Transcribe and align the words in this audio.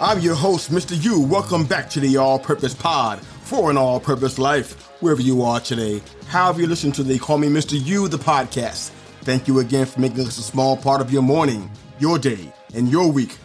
I'm 0.00 0.20
your 0.20 0.34
host, 0.34 0.70
Mr. 0.70 1.02
Yu. 1.02 1.20
Welcome 1.20 1.66
back 1.66 1.90
to 1.90 2.00
the 2.00 2.16
All 2.16 2.38
Purpose 2.38 2.72
Pod 2.72 3.20
for 3.20 3.70
an 3.70 3.76
all 3.76 4.00
purpose 4.00 4.38
life, 4.38 4.88
wherever 5.02 5.20
you 5.20 5.42
are 5.42 5.60
today. 5.60 6.00
However, 6.28 6.62
you 6.62 6.66
listen 6.66 6.90
to 6.92 7.02
the 7.02 7.18
Call 7.18 7.36
Me 7.36 7.48
Mr. 7.48 7.78
Yu, 7.78 8.08
the 8.08 8.16
podcast. 8.16 8.92
Thank 9.20 9.46
you 9.46 9.58
again 9.58 9.84
for 9.84 10.00
making 10.00 10.20
us 10.20 10.38
a 10.38 10.42
small 10.42 10.74
part 10.74 11.02
of 11.02 11.12
your 11.12 11.20
morning, 11.20 11.70
your 11.98 12.18
day, 12.18 12.50
and 12.74 12.88
your 12.88 13.12
week. 13.12 13.36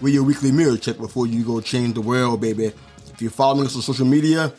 We're 0.00 0.12
your 0.12 0.24
weekly 0.24 0.50
mirror 0.50 0.76
check 0.76 0.98
before 0.98 1.28
you 1.28 1.44
go 1.44 1.60
change 1.60 1.94
the 1.94 2.00
world, 2.00 2.40
baby. 2.40 2.72
If 3.12 3.22
you're 3.22 3.30
following 3.30 3.66
us 3.66 3.76
on 3.76 3.82
social 3.82 4.06
media, 4.06 4.52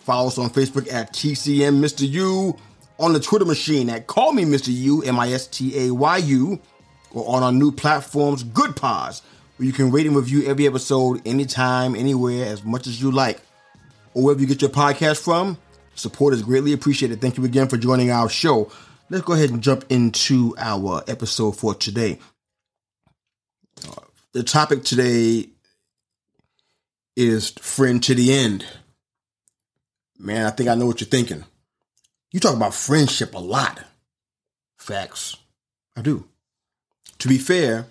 follow 0.00 0.26
us 0.26 0.36
on 0.36 0.50
Facebook 0.50 0.92
at 0.92 1.14
TCM 1.14 1.80
Mr. 1.80 2.06
Yu, 2.06 2.58
on 2.98 3.12
the 3.12 3.20
Twitter 3.20 3.44
machine 3.44 3.90
at 3.90 4.06
Call 4.06 4.32
Me 4.32 4.44
Mr. 4.44 4.68
Yu, 4.68 5.02
M 5.02 5.18
I 5.18 5.32
S 5.32 5.46
T 5.46 5.88
A 5.88 5.92
Y 5.92 6.16
U, 6.18 6.60
or 7.12 7.36
on 7.36 7.42
our 7.42 7.52
new 7.52 7.72
platforms, 7.72 8.44
Goodpods 8.44 9.22
where 9.56 9.66
you 9.66 9.72
can 9.72 9.90
rate 9.90 10.06
and 10.06 10.16
review 10.16 10.44
every 10.46 10.66
episode 10.66 11.22
anytime, 11.26 11.94
anywhere, 11.94 12.46
as 12.46 12.64
much 12.64 12.86
as 12.86 13.00
you 13.00 13.10
like. 13.10 13.40
Or 14.12 14.24
wherever 14.24 14.40
you 14.40 14.46
get 14.46 14.62
your 14.62 14.70
podcast 14.70 15.22
from, 15.22 15.58
support 15.94 16.34
is 16.34 16.42
greatly 16.42 16.72
appreciated. 16.72 17.20
Thank 17.20 17.36
you 17.36 17.44
again 17.44 17.68
for 17.68 17.76
joining 17.76 18.10
our 18.10 18.28
show. 18.28 18.70
Let's 19.10 19.24
go 19.24 19.34
ahead 19.34 19.50
and 19.50 19.62
jump 19.62 19.84
into 19.90 20.54
our 20.58 21.04
episode 21.06 21.52
for 21.52 21.74
today. 21.74 22.18
The 24.32 24.42
topic 24.42 24.82
today 24.82 25.50
is 27.16 27.50
friend 27.50 28.02
to 28.02 28.14
the 28.14 28.32
end. 28.32 28.66
Man, 30.18 30.46
I 30.46 30.50
think 30.50 30.68
I 30.68 30.74
know 30.74 30.86
what 30.86 31.00
you're 31.00 31.08
thinking. 31.08 31.44
You 32.34 32.40
talk 32.40 32.56
about 32.56 32.74
friendship 32.74 33.32
a 33.32 33.38
lot. 33.38 33.80
Facts. 34.76 35.36
I 35.96 36.02
do. 36.02 36.26
To 37.20 37.28
be 37.28 37.38
fair, 37.38 37.86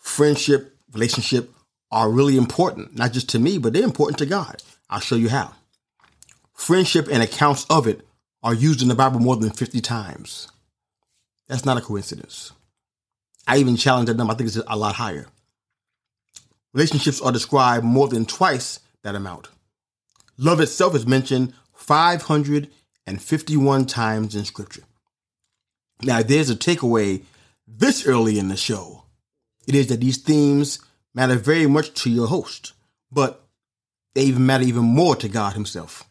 friendship 0.00 0.76
relationship 0.92 1.52
are 1.92 2.10
really 2.10 2.36
important, 2.36 2.96
not 2.96 3.12
just 3.12 3.28
to 3.28 3.38
me, 3.38 3.58
but 3.58 3.72
they're 3.72 3.84
important 3.84 4.18
to 4.18 4.26
God. 4.26 4.60
I'll 4.90 4.98
show 4.98 5.14
you 5.14 5.28
how. 5.28 5.54
Friendship 6.52 7.06
and 7.12 7.22
accounts 7.22 7.64
of 7.70 7.86
it 7.86 8.04
are 8.42 8.52
used 8.52 8.82
in 8.82 8.88
the 8.88 8.96
Bible 8.96 9.20
more 9.20 9.36
than 9.36 9.50
50 9.50 9.80
times. 9.80 10.48
That's 11.46 11.64
not 11.64 11.78
a 11.78 11.80
coincidence. 11.80 12.50
I 13.46 13.58
even 13.58 13.76
challenge 13.76 14.08
that 14.08 14.16
number. 14.16 14.32
I 14.32 14.36
think 14.36 14.48
it's 14.48 14.56
a 14.56 14.76
lot 14.76 14.96
higher. 14.96 15.26
Relationships 16.74 17.20
are 17.20 17.30
described 17.30 17.84
more 17.84 18.08
than 18.08 18.26
twice 18.26 18.80
that 19.04 19.14
amount. 19.14 19.48
Love 20.36 20.58
itself 20.58 20.96
is 20.96 21.06
mentioned 21.06 21.54
551 23.18 23.86
times 23.86 24.34
in 24.34 24.44
Scripture. 24.44 24.82
Now, 26.02 26.22
there's 26.22 26.50
a 26.50 26.56
takeaway 26.56 27.22
this 27.66 28.06
early 28.06 28.38
in 28.38 28.48
the 28.48 28.56
show 28.56 29.04
it 29.66 29.74
is 29.74 29.86
that 29.88 30.00
these 30.00 30.16
themes 30.16 30.80
matter 31.14 31.36
very 31.36 31.66
much 31.66 31.92
to 32.02 32.10
your 32.10 32.26
host, 32.26 32.72
but 33.12 33.44
they 34.14 34.22
even 34.22 34.46
matter 34.46 34.64
even 34.64 34.82
more 34.82 35.14
to 35.16 35.28
God 35.28 35.52
Himself. 35.52 36.04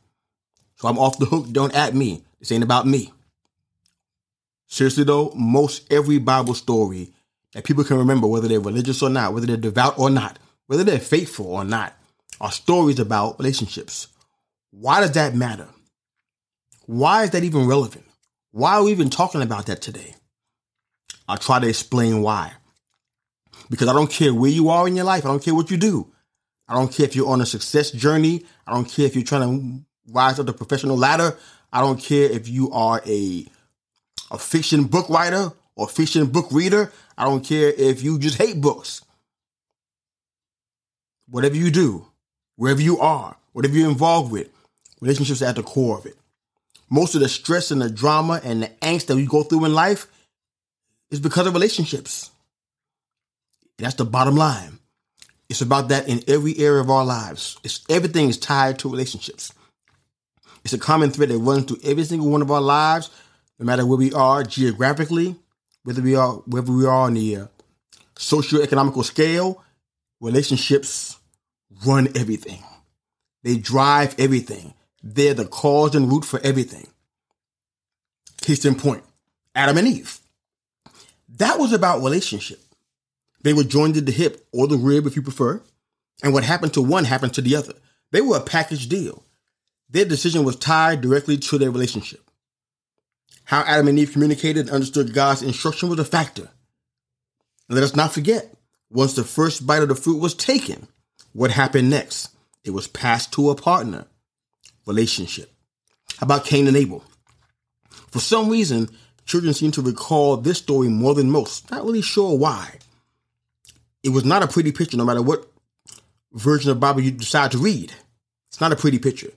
So 0.77 0.87
I'm 0.87 0.97
off 0.97 1.19
the 1.19 1.25
hook. 1.25 1.47
Don't 1.51 1.75
at 1.75 1.93
me. 1.93 2.23
This 2.39 2.51
ain't 2.51 2.63
about 2.63 2.87
me. 2.87 3.11
Seriously 4.67 5.03
though, 5.03 5.33
most 5.35 5.91
every 5.91 6.19
Bible 6.19 6.53
story 6.53 7.11
that 7.53 7.65
people 7.65 7.83
can 7.83 7.97
remember, 7.97 8.27
whether 8.27 8.47
they're 8.47 8.59
religious 8.59 9.01
or 9.01 9.09
not, 9.09 9.33
whether 9.33 9.47
they're 9.47 9.57
devout 9.57 9.97
or 9.97 10.09
not, 10.09 10.39
whether 10.67 10.83
they're 10.83 10.99
faithful 10.99 11.47
or 11.47 11.65
not, 11.65 11.93
are 12.39 12.51
stories 12.51 12.99
about 12.99 13.39
relationships. 13.39 14.07
Why 14.71 15.01
does 15.01 15.11
that 15.13 15.35
matter? 15.35 15.67
Why 16.89 17.21
is 17.21 17.29
that 17.31 17.43
even 17.43 17.67
relevant? 17.67 18.03
Why 18.49 18.73
are 18.73 18.83
we 18.83 18.89
even 18.89 19.11
talking 19.11 19.43
about 19.43 19.67
that 19.67 19.79
today? 19.79 20.15
I'll 21.27 21.37
try 21.37 21.59
to 21.59 21.67
explain 21.67 22.23
why 22.23 22.53
because 23.69 23.87
I 23.87 23.93
don't 23.93 24.09
care 24.09 24.33
where 24.33 24.49
you 24.49 24.69
are 24.69 24.87
in 24.87 24.95
your 24.95 25.05
life. 25.05 25.23
I 25.23 25.27
don't 25.27 25.43
care 25.43 25.53
what 25.53 25.69
you 25.69 25.77
do. 25.77 26.11
I 26.67 26.73
don't 26.73 26.91
care 26.91 27.05
if 27.05 27.15
you're 27.15 27.29
on 27.29 27.41
a 27.41 27.45
success 27.45 27.91
journey. 27.91 28.43
I 28.65 28.73
don't 28.73 28.89
care 28.89 29.05
if 29.05 29.13
you're 29.13 29.23
trying 29.23 29.41
to 29.51 29.85
rise 30.11 30.39
up 30.39 30.47
the 30.47 30.53
professional 30.53 30.97
ladder. 30.97 31.37
I 31.71 31.81
don't 31.81 32.01
care 32.01 32.27
if 32.27 32.49
you 32.49 32.71
are 32.71 33.03
a 33.05 33.45
a 34.31 34.39
fiction 34.39 34.85
book 34.85 35.09
writer 35.09 35.51
or 35.75 35.87
fiction 35.87 36.25
book 36.25 36.47
reader. 36.51 36.91
I 37.15 37.25
don't 37.25 37.45
care 37.45 37.69
if 37.69 38.01
you 38.01 38.17
just 38.17 38.39
hate 38.39 38.61
books. 38.61 39.03
Whatever 41.27 41.55
you 41.55 41.69
do, 41.69 42.07
wherever 42.55 42.81
you 42.81 42.97
are, 42.99 43.37
whatever 43.51 43.75
you're 43.75 43.91
involved 43.91 44.31
with, 44.31 44.49
relationships 45.01 45.43
are 45.43 45.49
at 45.49 45.55
the 45.55 45.61
core 45.61 45.99
of 45.99 46.07
it. 46.07 46.15
Most 46.89 47.15
of 47.15 47.21
the 47.21 47.29
stress 47.29 47.71
and 47.71 47.81
the 47.81 47.89
drama 47.89 48.41
and 48.43 48.63
the 48.63 48.67
angst 48.81 49.07
that 49.07 49.15
we 49.15 49.25
go 49.25 49.43
through 49.43 49.65
in 49.65 49.73
life 49.73 50.07
is 51.11 51.19
because 51.19 51.47
of 51.47 51.53
relationships. 51.53 52.31
That's 53.77 53.95
the 53.95 54.05
bottom 54.05 54.35
line. 54.35 54.79
It's 55.49 55.61
about 55.61 55.89
that 55.89 56.07
in 56.07 56.23
every 56.27 56.57
area 56.59 56.81
of 56.81 56.89
our 56.89 57.05
lives. 57.05 57.57
It's 57.63 57.83
everything 57.89 58.29
is 58.29 58.37
tied 58.37 58.79
to 58.79 58.89
relationships. 58.89 59.51
It's 60.63 60.73
a 60.73 60.77
common 60.77 61.09
thread 61.11 61.29
that 61.29 61.37
runs 61.37 61.65
through 61.65 61.79
every 61.83 62.03
single 62.03 62.29
one 62.29 62.41
of 62.41 62.51
our 62.51 62.61
lives, 62.61 63.09
no 63.57 63.65
matter 63.65 63.85
where 63.85 63.97
we 63.97 64.13
are 64.13 64.43
geographically, 64.43 65.35
whether 65.83 66.01
we 66.01 66.15
are 66.15 66.33
whether 66.45 66.71
we 66.71 66.85
are 66.85 67.05
on 67.05 67.13
the 67.13 67.35
uh, 67.37 67.45
socio-economical 68.17 69.03
scale. 69.03 69.63
Relationships 70.21 71.17
run 71.85 72.09
everything. 72.15 72.61
They 73.43 73.55
drive 73.57 74.15
everything. 74.19 74.73
They're 75.01 75.33
the 75.33 75.45
cause 75.45 75.95
and 75.95 76.11
root 76.11 76.25
for 76.25 76.39
everything. 76.41 76.87
Case 78.41 78.65
in 78.65 78.75
point, 78.75 79.03
Adam 79.55 79.77
and 79.77 79.87
Eve. 79.87 80.19
That 81.37 81.59
was 81.59 81.73
about 81.73 82.01
relationship. 82.01 82.59
They 83.41 83.53
were 83.53 83.63
joined 83.63 83.97
at 83.97 84.05
the 84.05 84.11
hip 84.11 84.47
or 84.51 84.67
the 84.67 84.77
rib, 84.77 85.05
if 85.05 85.15
you 85.15 85.21
prefer. 85.21 85.61
And 86.21 86.33
what 86.33 86.43
happened 86.43 86.73
to 86.73 86.81
one 86.81 87.05
happened 87.05 87.33
to 87.35 87.41
the 87.41 87.55
other. 87.55 87.73
They 88.11 88.21
were 88.21 88.37
a 88.37 88.41
package 88.41 88.89
deal. 88.89 89.23
Their 89.89 90.05
decision 90.05 90.43
was 90.43 90.55
tied 90.55 91.01
directly 91.01 91.37
to 91.37 91.57
their 91.57 91.71
relationship. 91.71 92.29
How 93.45 93.61
Adam 93.61 93.87
and 93.87 93.97
Eve 93.97 94.11
communicated 94.11 94.67
and 94.67 94.69
understood 94.69 95.13
God's 95.13 95.41
instruction 95.41 95.89
was 95.89 95.99
a 95.99 96.05
factor. 96.05 96.49
And 97.67 97.75
let 97.75 97.83
us 97.83 97.95
not 97.95 98.13
forget, 98.13 98.53
once 98.89 99.13
the 99.13 99.23
first 99.23 99.65
bite 99.65 99.81
of 99.81 99.87
the 99.87 99.95
fruit 99.95 100.19
was 100.19 100.35
taken, 100.35 100.87
what 101.33 101.51
happened 101.51 101.89
next? 101.89 102.29
It 102.63 102.71
was 102.71 102.87
passed 102.87 103.33
to 103.33 103.49
a 103.49 103.55
partner. 103.55 104.05
Relationship. 104.89 105.53
How 106.17 106.25
about 106.25 106.45
Cain 106.45 106.67
and 106.67 106.75
Abel? 106.75 107.03
For 108.11 108.19
some 108.19 108.49
reason, 108.49 108.89
children 109.25 109.53
seem 109.53 109.71
to 109.73 109.81
recall 109.81 110.35
this 110.35 110.57
story 110.57 110.89
more 110.89 111.13
than 111.13 111.29
most. 111.29 111.69
Not 111.69 111.85
really 111.85 112.01
sure 112.01 112.35
why 112.37 112.79
it 114.03 114.09
was 114.09 114.25
not 114.25 114.43
a 114.43 114.47
pretty 114.47 114.71
picture, 114.71 114.97
no 114.97 115.05
matter 115.05 115.21
what 115.21 115.45
version 116.33 116.71
of 116.71 116.79
Bible 116.79 117.01
you 117.01 117.11
decide 117.11 117.51
to 117.51 117.59
read. 117.59 117.93
It's 118.49 118.59
not 118.59 118.71
a 118.71 118.75
pretty 118.75 118.97
picture. 118.97 119.31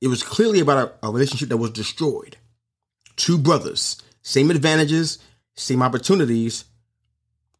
It 0.00 0.08
was 0.08 0.22
clearly 0.22 0.60
about 0.60 0.96
a, 1.02 1.06
a 1.06 1.10
relationship 1.10 1.50
that 1.50 1.58
was 1.58 1.70
destroyed. 1.70 2.36
Two 3.16 3.38
brothers, 3.38 4.00
same 4.22 4.50
advantages, 4.50 5.18
same 5.54 5.82
opportunities, 5.82 6.64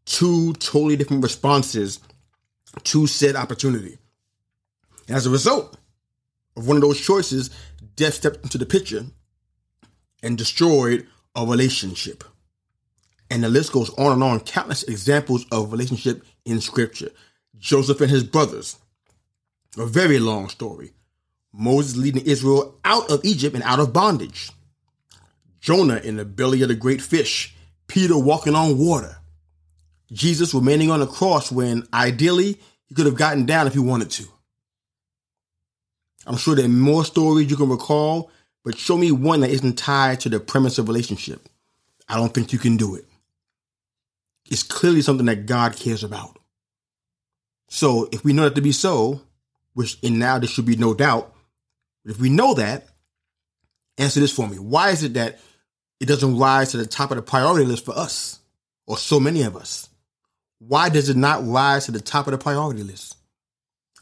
two 0.07 0.55
totally 0.55 0.97
different 0.97 1.23
responses 1.23 2.01
to 2.85 3.07
said 3.07 3.37
opportunity. 3.37 3.99
As 5.09 5.27
a 5.27 5.31
result 5.31 5.77
of 6.57 6.67
one 6.67 6.77
of 6.77 6.83
those 6.83 7.01
choices, 7.01 7.51
death 7.97 8.15
stepped 8.15 8.43
into 8.43 8.59
the 8.59 8.67
picture 8.67 9.05
and 10.23 10.39
destroyed 10.39 11.07
a 11.35 11.45
relationship. 11.45 12.25
And 13.31 13.43
the 13.43 13.49
list 13.49 13.73
goes 13.73 13.91
on 13.91 14.13
and 14.13 14.23
on, 14.23 14.41
countless 14.41 14.85
examples 14.85 15.47
of 15.51 15.73
relationship 15.73 16.25
in 16.45 16.61
scripture. 16.61 17.11
Joseph 17.59 18.01
and 18.01 18.11
his 18.11 18.25
brothers. 18.25 18.77
A 19.77 19.87
very 19.87 20.19
long 20.19 20.49
story. 20.49 20.93
Moses 21.53 21.97
leading 21.97 22.25
Israel 22.25 22.79
out 22.85 23.11
of 23.11 23.25
Egypt 23.25 23.55
and 23.55 23.65
out 23.65 23.81
of 23.81 23.93
bondage. 23.93 24.51
Jonah 25.61 25.97
in 25.97 26.17
the 26.17 26.25
belly 26.25 26.63
of 26.63 26.69
the 26.69 26.75
great 26.75 27.01
fish. 27.01 27.55
Peter 27.87 28.19
walking 28.19 28.55
on 28.55 28.79
water. 28.79 29.17
Jesus 30.13 30.55
remaining 30.55 30.91
on 30.91 31.01
the 31.01 31.07
cross 31.07 31.51
when 31.51 31.87
ideally 31.93 32.61
he 32.87 32.95
could 32.95 33.07
have 33.07 33.17
gotten 33.17 33.47
down 33.47 33.67
if 33.67 33.73
he 33.73 33.79
wanted 33.79 34.11
to. 34.11 34.25
I'm 36.27 36.37
sure 36.37 36.55
there 36.55 36.65
are 36.65 36.69
more 36.69 37.05
stories 37.05 37.51
you 37.51 37.57
can 37.57 37.69
recall, 37.69 38.31
but 38.65 38.79
show 38.79 38.97
me 38.97 39.13
one 39.13 39.41
that 39.41 39.51
isn't 39.51 39.77
tied 39.79 40.21
to 40.21 40.29
the 40.29 40.41
premise 40.41 40.79
of 40.79 40.89
relationship. 40.89 41.49
I 42.09 42.17
don't 42.17 42.33
think 42.33 42.53
you 42.53 42.59
can 42.59 42.77
do 42.77 42.95
it. 42.97 43.05
It's 44.51 44.63
clearly 44.63 45.03
something 45.03 45.27
that 45.27 45.47
God 45.47 45.77
cares 45.77 46.05
about. 46.05 46.39
So 47.69 48.09
if 48.13 48.25
we 48.25 48.33
know 48.33 48.45
that 48.45 48.55
to 48.55 48.61
be 48.61 48.73
so, 48.73 49.23
which 49.75 49.99
in 50.03 50.19
now 50.19 50.39
there 50.39 50.49
should 50.49 50.67
be 50.67 50.77
no 50.77 50.95
doubt, 50.95 51.35
if 52.05 52.21
we 52.21 52.29
know 52.29 52.55
that, 52.55 52.87
answer 53.99 54.21
this 54.21 54.35
for 54.35 54.47
me. 54.47 54.59
Why 54.59 54.91
is 54.91 55.03
it 55.03 55.15
that 55.15 55.41
it 56.01 56.07
doesn't 56.07 56.39
rise 56.39 56.73
to 56.73 56.77
the 56.77 56.87
top 56.87 57.11
of 57.11 57.17
the 57.17 57.23
priority 57.23 57.65
list 57.65 57.85
for 57.85 57.97
us 57.97 58.41
or 58.87 58.99
so 58.99 59.19
many 59.19 59.43
of 59.43 59.57
us? 59.57 59.89
Why 60.59 60.89
does 60.89 61.09
it 61.09 61.17
not 61.17 61.47
rise 61.47 61.87
to 61.87 61.93
the 61.93 62.01
top 62.01 62.27
of 62.27 62.33
the 62.33 62.39
priority 62.39 62.83
list? 62.83 63.17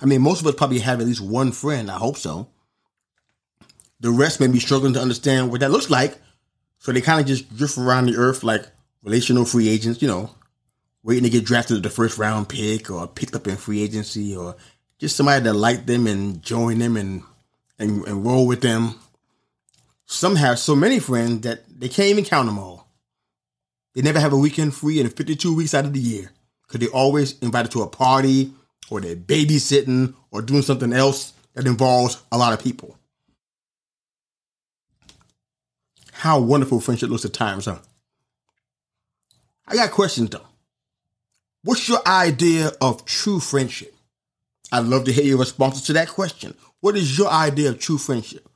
I 0.03 0.07
mean, 0.07 0.21
most 0.21 0.41
of 0.41 0.47
us 0.49 0.57
probably 0.57 0.81
have 0.81 1.01
at 1.01 1.07
least 1.07 1.21
one 1.21 1.53
friend. 1.53 1.91
I 1.91 1.97
hope 1.97 2.17
so. 2.17 2.49
The 4.01 4.11
rest 4.11 4.41
may 4.41 4.49
be 4.49 4.59
struggling 4.59 4.95
to 4.95 5.01
understand 5.01 5.51
what 5.51 5.61
that 5.61 5.71
looks 5.71 5.89
like. 5.89 6.19
So 6.79 6.91
they 6.91 7.01
kind 7.01 7.21
of 7.21 7.27
just 7.27 7.57
drift 7.57 7.79
around 7.79 8.07
the 8.07 8.17
earth 8.17 8.43
like 8.43 8.67
relational 9.05 9.45
free 9.45 9.69
agents, 9.69 10.03
you 10.03 10.09
know, 10.09 10.31
waiting 11.05 11.23
to 11.23 11.31
get 11.31 11.45
drafted 11.45 11.77
as 11.77 11.83
the 11.83 11.91
first 11.91 12.19
round 12.19 12.49
pick 12.49 12.91
or 12.91 13.07
picked 13.07 13.37
up 13.37 13.47
in 13.47 13.57
free 13.57 13.81
agency 13.81 14.35
or 14.35 14.57
just 14.99 15.15
somebody 15.15 15.45
that 15.45 15.55
like 15.55 15.87
them 15.87 16.09
and 16.09 16.43
join 16.43 16.81
them 16.81 16.97
and, 16.97 17.23
and, 17.79 18.05
and 18.05 18.27
roll 18.27 18.49
with 18.49 18.61
them. 18.61 18.97
Some 20.07 20.35
have 20.35 20.59
so 20.59 20.75
many 20.75 20.99
friends 20.99 21.43
that 21.43 21.63
they 21.69 21.89
can't 21.89 22.09
even 22.09 22.25
count 22.25 22.47
them 22.47 22.59
all. 22.59 22.89
They 23.95 24.03
never 24.03 24.19
have 24.19 24.33
a 24.33 24.37
weekend 24.37 24.75
free 24.75 24.99
in 24.99 25.09
52 25.09 25.55
weeks 25.55 25.75
out 25.75 25.85
of 25.85 25.93
the 25.93 26.01
year 26.01 26.33
because 26.67 26.81
they're 26.81 26.97
always 26.97 27.39
invited 27.39 27.71
to 27.73 27.83
a 27.83 27.87
party 27.87 28.53
or 28.91 29.01
they're 29.01 29.17
babysitting 29.17 30.15
or 30.31 30.43
doing 30.43 30.63
something 30.63 30.93
else 30.93 31.33
that 31.55 31.67
involves 31.67 32.23
a 32.31 32.39
lot 32.39 32.53
of 32.53 32.63
people. 32.63 32.97
How 36.13 36.41
wonderful 36.41 36.81
friendship 36.81 37.11
looks 37.11 37.25
at 37.25 37.33
times, 37.33 37.65
huh? 37.65 37.79
I 39.67 39.75
got 39.75 39.91
questions 39.91 40.31
though. 40.31 40.47
What's 41.65 41.89
your 41.89 42.01
idea 42.07 42.73
of 42.81 43.05
true 43.05 43.41
friendship? 43.41 43.95
I'd 44.71 44.85
love 44.85 45.05
to 45.05 45.13
hear 45.13 45.25
your 45.25 45.39
responses 45.39 45.83
to 45.85 45.93
that 45.95 46.09
question. 46.09 46.55
What 46.81 46.97
is 46.97 47.17
your 47.17 47.29
idea 47.29 47.71
of 47.71 47.79
true 47.79 47.99
friendship? 47.99 48.49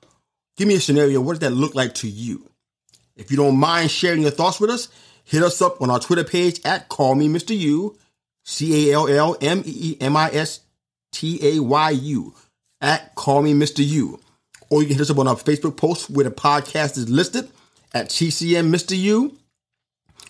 Give 0.56 0.67
me 0.67 0.75
a 0.75 0.81
scenario. 0.81 1.20
What 1.20 1.38
does 1.38 1.49
that 1.49 1.55
look 1.55 1.75
like 1.75 1.94
to 1.96 2.08
you? 2.08 2.50
If 3.17 3.31
you 3.31 3.37
don't 3.37 3.56
mind 3.56 3.90
sharing 3.90 4.22
your 4.22 4.31
thoughts 4.31 4.61
with 4.61 4.70
us, 4.70 4.88
hit 5.25 5.43
us 5.43 5.61
up 5.61 5.81
on 5.81 5.90
our 5.90 6.00
Twitter 6.00 6.25
page 6.25 6.61
at 6.64 6.88
Call 6.88 7.14
Me 7.14 7.29
Mr. 7.29 7.56
Yu 7.56 7.96
C 8.46 8.90
A 8.90 8.94
L 8.94 9.08
L 9.08 9.37
M 9.40 9.62
E 9.66 9.90
E 9.90 9.96
M 10.00 10.16
I 10.16 10.31
S 10.31 10.60
T 11.12 11.38
A 11.43 11.60
Y 11.60 11.90
U 11.90 12.34
at 12.81 13.14
Call 13.16 13.43
Me 13.43 13.52
Mr. 13.52 13.87
Yu. 13.87 14.20
Or 14.70 14.81
you 14.81 14.88
can 14.88 14.96
hit 14.96 15.02
us 15.02 15.10
up 15.10 15.19
on 15.19 15.28
our 15.28 15.37
Facebook 15.37 15.76
post 15.76 16.08
where 16.08 16.25
the 16.25 16.31
podcast 16.31 16.96
is 16.96 17.08
listed 17.08 17.48
at 17.93 18.08
TCM 18.08 18.72
Mr. 18.75 18.96
Yu 18.96 19.37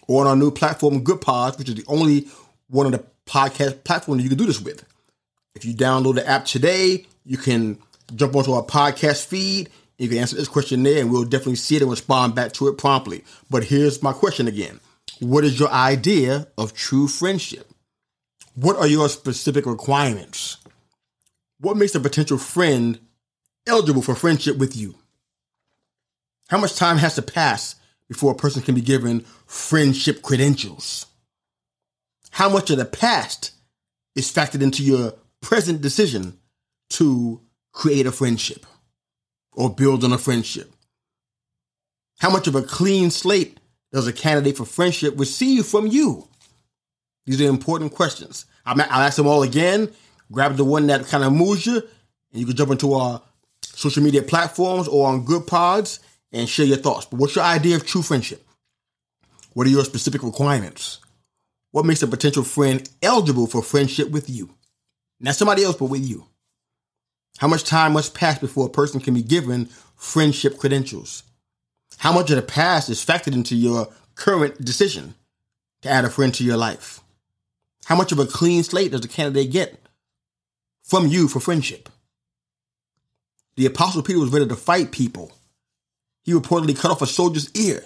or 0.08 0.22
on 0.22 0.26
our 0.26 0.36
new 0.36 0.50
platform, 0.50 1.02
Good 1.04 1.20
Goodpods, 1.20 1.58
which 1.58 1.68
is 1.68 1.74
the 1.74 1.84
only 1.88 2.26
one 2.68 2.86
of 2.86 2.92
the 2.92 3.04
podcast 3.26 3.84
platforms 3.84 4.22
you 4.22 4.28
can 4.28 4.38
do 4.38 4.46
this 4.46 4.60
with. 4.60 4.84
If 5.54 5.64
you 5.64 5.74
download 5.74 6.16
the 6.16 6.28
app 6.28 6.44
today, 6.44 7.06
you 7.24 7.36
can 7.36 7.78
jump 8.14 8.36
onto 8.36 8.52
our 8.52 8.62
podcast 8.62 9.24
feed. 9.26 9.70
You 9.98 10.08
can 10.08 10.18
answer 10.18 10.36
this 10.36 10.48
question 10.48 10.82
there, 10.82 11.00
and 11.00 11.10
we'll 11.10 11.24
definitely 11.24 11.56
see 11.56 11.76
it 11.76 11.82
and 11.82 11.90
respond 11.90 12.34
back 12.34 12.52
to 12.52 12.68
it 12.68 12.76
promptly. 12.76 13.24
But 13.50 13.64
here's 13.64 14.02
my 14.02 14.12
question 14.12 14.46
again 14.46 14.80
What 15.20 15.44
is 15.44 15.58
your 15.58 15.70
idea 15.70 16.46
of 16.58 16.74
true 16.74 17.08
friendship? 17.08 17.72
What 18.56 18.76
are 18.76 18.86
your 18.86 19.10
specific 19.10 19.66
requirements? 19.66 20.56
What 21.60 21.76
makes 21.76 21.94
a 21.94 22.00
potential 22.00 22.38
friend 22.38 22.98
eligible 23.66 24.00
for 24.00 24.14
friendship 24.14 24.56
with 24.56 24.74
you? 24.74 24.94
How 26.48 26.56
much 26.56 26.74
time 26.74 26.96
has 26.96 27.16
to 27.16 27.22
pass 27.22 27.74
before 28.08 28.32
a 28.32 28.36
person 28.36 28.62
can 28.62 28.74
be 28.74 28.80
given 28.80 29.26
friendship 29.46 30.22
credentials? 30.22 31.04
How 32.30 32.48
much 32.48 32.70
of 32.70 32.78
the 32.78 32.86
past 32.86 33.50
is 34.14 34.32
factored 34.32 34.62
into 34.62 34.82
your 34.82 35.12
present 35.42 35.82
decision 35.82 36.38
to 36.90 37.42
create 37.72 38.06
a 38.06 38.12
friendship 38.12 38.64
or 39.52 39.68
build 39.68 40.02
on 40.02 40.14
a 40.14 40.18
friendship? 40.18 40.72
How 42.20 42.30
much 42.30 42.46
of 42.46 42.54
a 42.54 42.62
clean 42.62 43.10
slate 43.10 43.60
does 43.92 44.06
a 44.06 44.14
candidate 44.14 44.56
for 44.56 44.64
friendship 44.64 45.12
receive 45.18 45.66
from 45.66 45.86
you? 45.88 46.28
These 47.26 47.40
are 47.40 47.48
important 47.48 47.92
questions. 47.92 48.46
I'll, 48.64 48.80
ask 48.80 49.16
them 49.16 49.26
all 49.26 49.42
again. 49.42 49.92
Grab 50.32 50.56
the 50.56 50.64
one 50.64 50.86
that 50.88 51.06
kind 51.06 51.24
of 51.24 51.32
moves 51.32 51.66
you, 51.66 51.76
and 51.76 52.40
you 52.40 52.46
can 52.46 52.56
jump 52.56 52.70
into 52.70 52.94
our 52.94 53.22
social 53.62 54.02
media 54.02 54.22
platforms 54.22 54.88
or 54.88 55.08
on 55.08 55.26
Goodpods 55.26 56.00
and 56.32 56.48
share 56.48 56.66
your 56.66 56.76
thoughts. 56.78 57.06
But 57.06 57.20
what's 57.20 57.36
your 57.36 57.44
idea 57.44 57.76
of 57.76 57.86
true 57.86 58.02
friendship? 58.02 58.44
What 59.52 59.66
are 59.66 59.70
your 59.70 59.84
specific 59.84 60.22
requirements? 60.22 60.98
What 61.70 61.84
makes 61.84 62.02
a 62.02 62.08
potential 62.08 62.42
friend 62.42 62.88
eligible 63.02 63.46
for 63.46 63.62
friendship 63.62 64.10
with 64.10 64.30
you? 64.30 64.50
Not 65.20 65.34
somebody 65.34 65.64
else, 65.64 65.76
but 65.76 65.86
with 65.86 66.06
you. 66.06 66.26
How 67.38 67.48
much 67.48 67.64
time 67.64 67.92
must 67.92 68.14
pass 68.14 68.38
before 68.38 68.66
a 68.66 68.70
person 68.70 69.00
can 69.00 69.14
be 69.14 69.22
given 69.22 69.66
friendship 69.96 70.58
credentials? 70.58 71.22
How 71.98 72.12
much 72.12 72.30
of 72.30 72.36
the 72.36 72.42
past 72.42 72.88
is 72.88 73.04
factored 73.04 73.34
into 73.34 73.56
your 73.56 73.88
current 74.14 74.62
decision 74.64 75.14
to 75.82 75.88
add 75.88 76.04
a 76.04 76.10
friend 76.10 76.34
to 76.34 76.44
your 76.44 76.56
life? 76.56 77.00
How 77.86 77.94
much 77.94 78.10
of 78.10 78.18
a 78.18 78.26
clean 78.26 78.64
slate 78.64 78.90
does 78.90 79.02
the 79.02 79.06
candidate 79.06 79.52
get 79.52 79.80
from 80.82 81.06
you 81.06 81.28
for 81.28 81.38
friendship? 81.38 81.88
The 83.54 83.66
Apostle 83.66 84.02
Peter 84.02 84.18
was 84.18 84.32
ready 84.32 84.48
to 84.48 84.56
fight 84.56 84.90
people. 84.90 85.30
He 86.24 86.32
reportedly 86.32 86.76
cut 86.76 86.90
off 86.90 87.00
a 87.00 87.06
soldier's 87.06 87.48
ear 87.52 87.84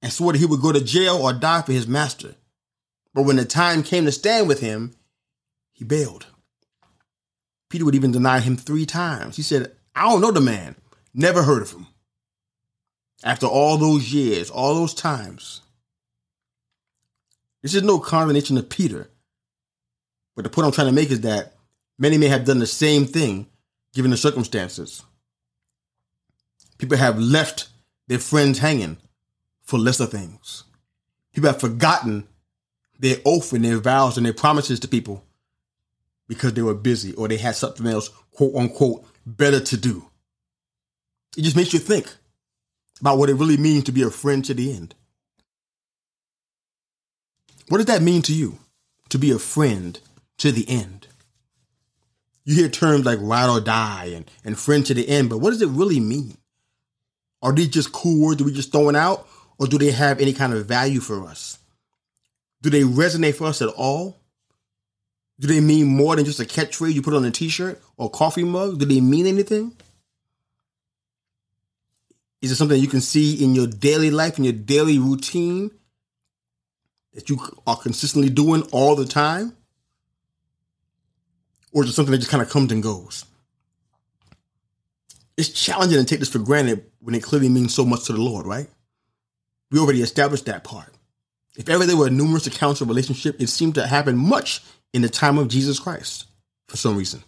and 0.00 0.12
swore 0.12 0.30
that 0.30 0.38
he 0.38 0.46
would 0.46 0.62
go 0.62 0.70
to 0.70 0.80
jail 0.80 1.16
or 1.16 1.32
die 1.32 1.62
for 1.62 1.72
his 1.72 1.88
master. 1.88 2.36
But 3.12 3.22
when 3.22 3.34
the 3.34 3.44
time 3.44 3.82
came 3.82 4.04
to 4.04 4.12
stand 4.12 4.46
with 4.46 4.60
him, 4.60 4.94
he 5.72 5.84
bailed. 5.84 6.26
Peter 7.70 7.84
would 7.84 7.96
even 7.96 8.12
deny 8.12 8.38
him 8.38 8.56
three 8.56 8.86
times. 8.86 9.34
He 9.34 9.42
said, 9.42 9.72
I 9.96 10.08
don't 10.08 10.20
know 10.20 10.30
the 10.30 10.40
man, 10.40 10.76
never 11.12 11.42
heard 11.42 11.62
of 11.62 11.72
him. 11.72 11.88
After 13.24 13.46
all 13.46 13.78
those 13.78 14.12
years, 14.12 14.48
all 14.48 14.76
those 14.76 14.94
times, 14.94 15.60
this 17.64 17.74
is 17.74 17.82
no 17.82 17.98
condemnation 17.98 18.58
of 18.58 18.68
Peter. 18.68 19.08
But 20.36 20.44
the 20.44 20.50
point 20.50 20.66
I'm 20.66 20.72
trying 20.72 20.88
to 20.88 20.92
make 20.92 21.10
is 21.10 21.22
that 21.22 21.54
many 21.98 22.18
may 22.18 22.28
have 22.28 22.44
done 22.44 22.58
the 22.58 22.66
same 22.66 23.06
thing 23.06 23.46
given 23.94 24.10
the 24.10 24.18
circumstances. 24.18 25.02
People 26.76 26.98
have 26.98 27.18
left 27.18 27.68
their 28.06 28.18
friends 28.18 28.58
hanging 28.58 28.98
for 29.62 29.78
lesser 29.78 30.04
things. 30.04 30.64
People 31.32 31.48
have 31.48 31.58
forgotten 31.58 32.28
their 32.98 33.16
oath 33.24 33.54
and 33.54 33.64
their 33.64 33.78
vows 33.78 34.18
and 34.18 34.26
their 34.26 34.34
promises 34.34 34.78
to 34.80 34.88
people 34.88 35.24
because 36.28 36.52
they 36.52 36.60
were 36.60 36.74
busy 36.74 37.14
or 37.14 37.28
they 37.28 37.38
had 37.38 37.56
something 37.56 37.86
else, 37.86 38.10
quote 38.32 38.54
unquote, 38.54 39.06
better 39.24 39.60
to 39.60 39.78
do. 39.78 40.10
It 41.34 41.44
just 41.44 41.56
makes 41.56 41.72
you 41.72 41.78
think 41.78 42.14
about 43.00 43.16
what 43.16 43.30
it 43.30 43.36
really 43.36 43.56
means 43.56 43.84
to 43.84 43.92
be 43.92 44.02
a 44.02 44.10
friend 44.10 44.44
to 44.44 44.52
the 44.52 44.70
end. 44.70 44.94
What 47.68 47.78
does 47.78 47.86
that 47.86 48.02
mean 48.02 48.22
to 48.22 48.34
you? 48.34 48.58
To 49.10 49.18
be 49.18 49.30
a 49.30 49.38
friend 49.38 49.98
to 50.38 50.52
the 50.52 50.68
end. 50.68 51.06
You 52.44 52.56
hear 52.56 52.68
terms 52.68 53.06
like 53.06 53.18
ride 53.22 53.48
or 53.48 53.60
die 53.60 54.12
and, 54.14 54.30
and 54.44 54.58
friend 54.58 54.84
to 54.86 54.94
the 54.94 55.08
end, 55.08 55.30
but 55.30 55.38
what 55.38 55.50
does 55.50 55.62
it 55.62 55.68
really 55.68 56.00
mean? 56.00 56.36
Are 57.40 57.52
these 57.52 57.68
just 57.68 57.92
cool 57.92 58.26
words 58.26 58.38
that 58.38 58.44
we 58.44 58.52
just 58.52 58.72
throwing 58.72 58.96
out, 58.96 59.26
or 59.58 59.66
do 59.66 59.78
they 59.78 59.90
have 59.90 60.20
any 60.20 60.32
kind 60.32 60.52
of 60.52 60.66
value 60.66 61.00
for 61.00 61.26
us? 61.26 61.58
Do 62.62 62.70
they 62.70 62.82
resonate 62.82 63.34
for 63.36 63.46
us 63.46 63.62
at 63.62 63.68
all? 63.68 64.18
Do 65.40 65.48
they 65.48 65.60
mean 65.60 65.86
more 65.86 66.16
than 66.16 66.24
just 66.24 66.40
a 66.40 66.44
catchphrase 66.44 66.92
you 66.92 67.02
put 67.02 67.14
on 67.14 67.24
a 67.24 67.30
t-shirt 67.30 67.80
or 67.96 68.10
coffee 68.10 68.44
mug? 68.44 68.78
Do 68.78 68.84
they 68.84 69.00
mean 69.00 69.26
anything? 69.26 69.72
Is 72.40 72.50
it 72.50 72.56
something 72.56 72.80
you 72.80 72.88
can 72.88 73.00
see 73.00 73.42
in 73.42 73.54
your 73.54 73.66
daily 73.66 74.10
life, 74.10 74.38
in 74.38 74.44
your 74.44 74.52
daily 74.52 74.98
routine, 74.98 75.70
that 77.14 77.28
you 77.30 77.38
are 77.66 77.76
consistently 77.76 78.28
doing 78.28 78.62
all 78.72 78.96
the 78.96 79.06
time? 79.06 79.56
Or 81.72 81.84
is 81.84 81.90
it 81.90 81.94
something 81.94 82.12
that 82.12 82.18
just 82.18 82.30
kind 82.30 82.42
of 82.42 82.50
comes 82.50 82.70
and 82.70 82.82
goes? 82.82 83.24
It's 85.36 85.48
challenging 85.48 85.98
to 85.98 86.04
take 86.04 86.20
this 86.20 86.28
for 86.28 86.38
granted 86.38 86.84
when 87.00 87.14
it 87.14 87.22
clearly 87.22 87.48
means 87.48 87.74
so 87.74 87.84
much 87.84 88.04
to 88.04 88.12
the 88.12 88.20
Lord, 88.20 88.46
right? 88.46 88.68
We 89.70 89.80
already 89.80 90.02
established 90.02 90.46
that 90.46 90.62
part. 90.62 90.92
If 91.56 91.68
ever 91.68 91.86
there 91.86 91.96
were 91.96 92.10
numerous 92.10 92.46
accounts 92.46 92.80
of 92.80 92.88
relationship, 92.88 93.40
it 93.40 93.48
seemed 93.48 93.76
to 93.76 93.86
happen 93.86 94.16
much 94.16 94.62
in 94.92 95.02
the 95.02 95.08
time 95.08 95.38
of 95.38 95.48
Jesus 95.48 95.78
Christ 95.78 96.26
for 96.68 96.76
some 96.76 96.96
reason. 96.96 97.22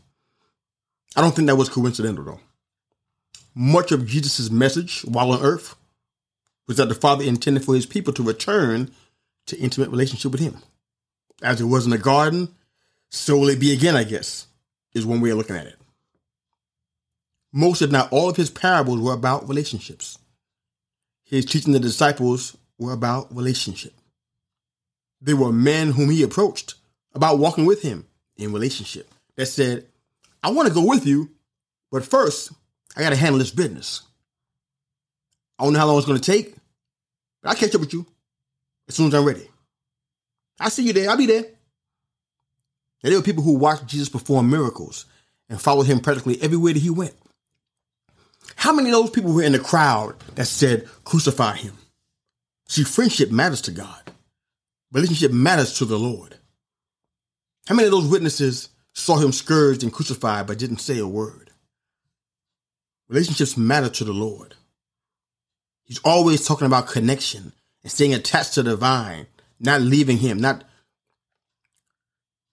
I 1.17 1.21
don't 1.21 1.35
think 1.35 1.47
that 1.47 1.57
was 1.57 1.69
coincidental 1.69 2.25
though. 2.25 2.41
Much 3.55 3.91
of 3.91 4.07
Jesus' 4.07 4.51
message 4.51 5.03
while 5.03 5.33
on 5.33 5.43
earth 5.43 5.75
was 6.69 6.77
that 6.77 6.89
the 6.89 6.95
Father 6.95 7.25
intended 7.25 7.65
for 7.65 7.75
his 7.75 7.87
people 7.87 8.13
to 8.13 8.23
return 8.23 8.91
to 9.47 9.59
intimate 9.59 9.91
relationship 9.91 10.33
with 10.33 10.41
him. 10.41 10.59
As 11.43 11.61
it 11.61 11.65
was 11.65 11.85
in 11.85 11.91
the 11.91 11.99
garden, 11.99 12.49
so 13.11 13.37
will 13.39 13.49
it 13.49 13.61
be 13.61 13.73
again, 13.73 13.97
I 13.97 14.05
guess, 14.05 14.47
is 14.95 15.07
one 15.07 15.21
way 15.21 15.31
of 15.31 15.39
looking 15.39 15.57
at 15.57 15.67
it. 15.67 15.77
Most, 17.53 17.83
if 17.83 17.91
not 17.91 18.13
all, 18.13 18.29
of 18.29 18.37
his 18.37 18.51
parables 18.51 19.01
were 19.01 19.13
about 19.13 19.49
relationships. 19.49 20.19
His 21.25 21.45
teaching 21.45 21.73
the 21.73 21.81
disciples 21.81 22.57
were 22.79 22.93
about 22.93 23.35
relationship. 23.35 23.93
They 25.21 25.35
were 25.35 25.53
men 25.53 25.93
whom 25.93 26.11
he 26.11 26.23
approached 26.23 26.75
about 27.15 27.39
walking 27.39 27.65
with 27.65 27.83
him 27.83 28.07
in 28.37 28.53
relationship 28.53 29.11
that 29.37 29.47
said, 29.47 29.87
I 30.43 30.51
want 30.51 30.69
to 30.69 30.75
go 30.75 30.87
with 30.87 31.07
you, 31.07 31.31
but 31.91 32.05
first, 32.05 32.53
I 32.97 33.01
got 33.01 33.11
to 33.11 33.17
handle 33.17 33.39
this 33.39 33.51
business. 33.51 34.03
I 35.59 35.65
don't 35.65 35.73
know 35.73 35.79
how 35.79 35.87
long 35.87 35.99
it's 35.99 36.07
going 36.07 36.21
to 36.21 36.33
take, 36.33 36.55
but 37.43 37.51
I'll 37.51 37.57
catch 37.57 37.75
up 37.75 37.81
with 37.81 37.93
you 37.93 38.07
as 38.89 38.95
soon 38.95 39.09
as 39.09 39.15
I'm 39.15 39.25
ready. 39.25 39.49
I'll 40.61 40.71
see 40.71 40.85
you 40.85 40.93
there. 40.93 41.11
I'll 41.11 41.17
be 41.17 41.27
there. 41.27 41.45
And 43.03 43.13
there 43.13 43.19
were 43.19 43.25
people 43.25 43.43
who 43.43 43.57
watched 43.57 43.87
Jesus 43.87 44.09
perform 44.09 44.51
miracles 44.51 45.07
and 45.49 45.61
followed 45.61 45.87
him 45.87 46.01
practically 46.01 46.41
everywhere 46.43 46.73
that 46.73 46.81
he 46.81 46.91
went. 46.91 47.15
How 48.57 48.73
many 48.73 48.89
of 48.89 48.95
those 48.95 49.11
people 49.11 49.33
were 49.33 49.43
in 49.43 49.53
the 49.53 49.59
crowd 49.59 50.17
that 50.35 50.47
said, 50.47 50.89
crucify 51.05 51.57
him? 51.57 51.77
See, 52.69 52.85
friendship 52.85 53.31
matters 53.31 53.61
to 53.63 53.71
God. 53.71 54.11
Relationship 54.93 55.33
matters 55.33 55.75
to 55.79 55.85
the 55.85 55.99
Lord. 55.99 56.37
How 57.67 57.75
many 57.75 57.87
of 57.87 57.93
those 57.93 58.09
witnesses 58.09 58.71
saw 58.95 59.19
him 59.19 59.33
scourged 59.33 59.83
and 59.83 59.93
crucified 59.93 60.47
but 60.47 60.59
didn't 60.59 60.79
say 60.79 60.99
a 60.99 61.07
word? 61.07 61.51
Relationships 63.09 63.57
matter 63.57 63.89
to 63.89 64.05
the 64.05 64.13
Lord. 64.13 64.55
He's 65.85 66.01
always 66.05 66.45
talking 66.47 66.67
about 66.67 66.89
connection 66.89 67.53
staying 67.91 68.15
attached 68.15 68.55
to 68.55 68.63
the 68.63 68.77
vine, 68.77 69.27
not 69.61 69.81
leaving 69.81 70.19
him, 70.19 70.41
not 70.41 70.65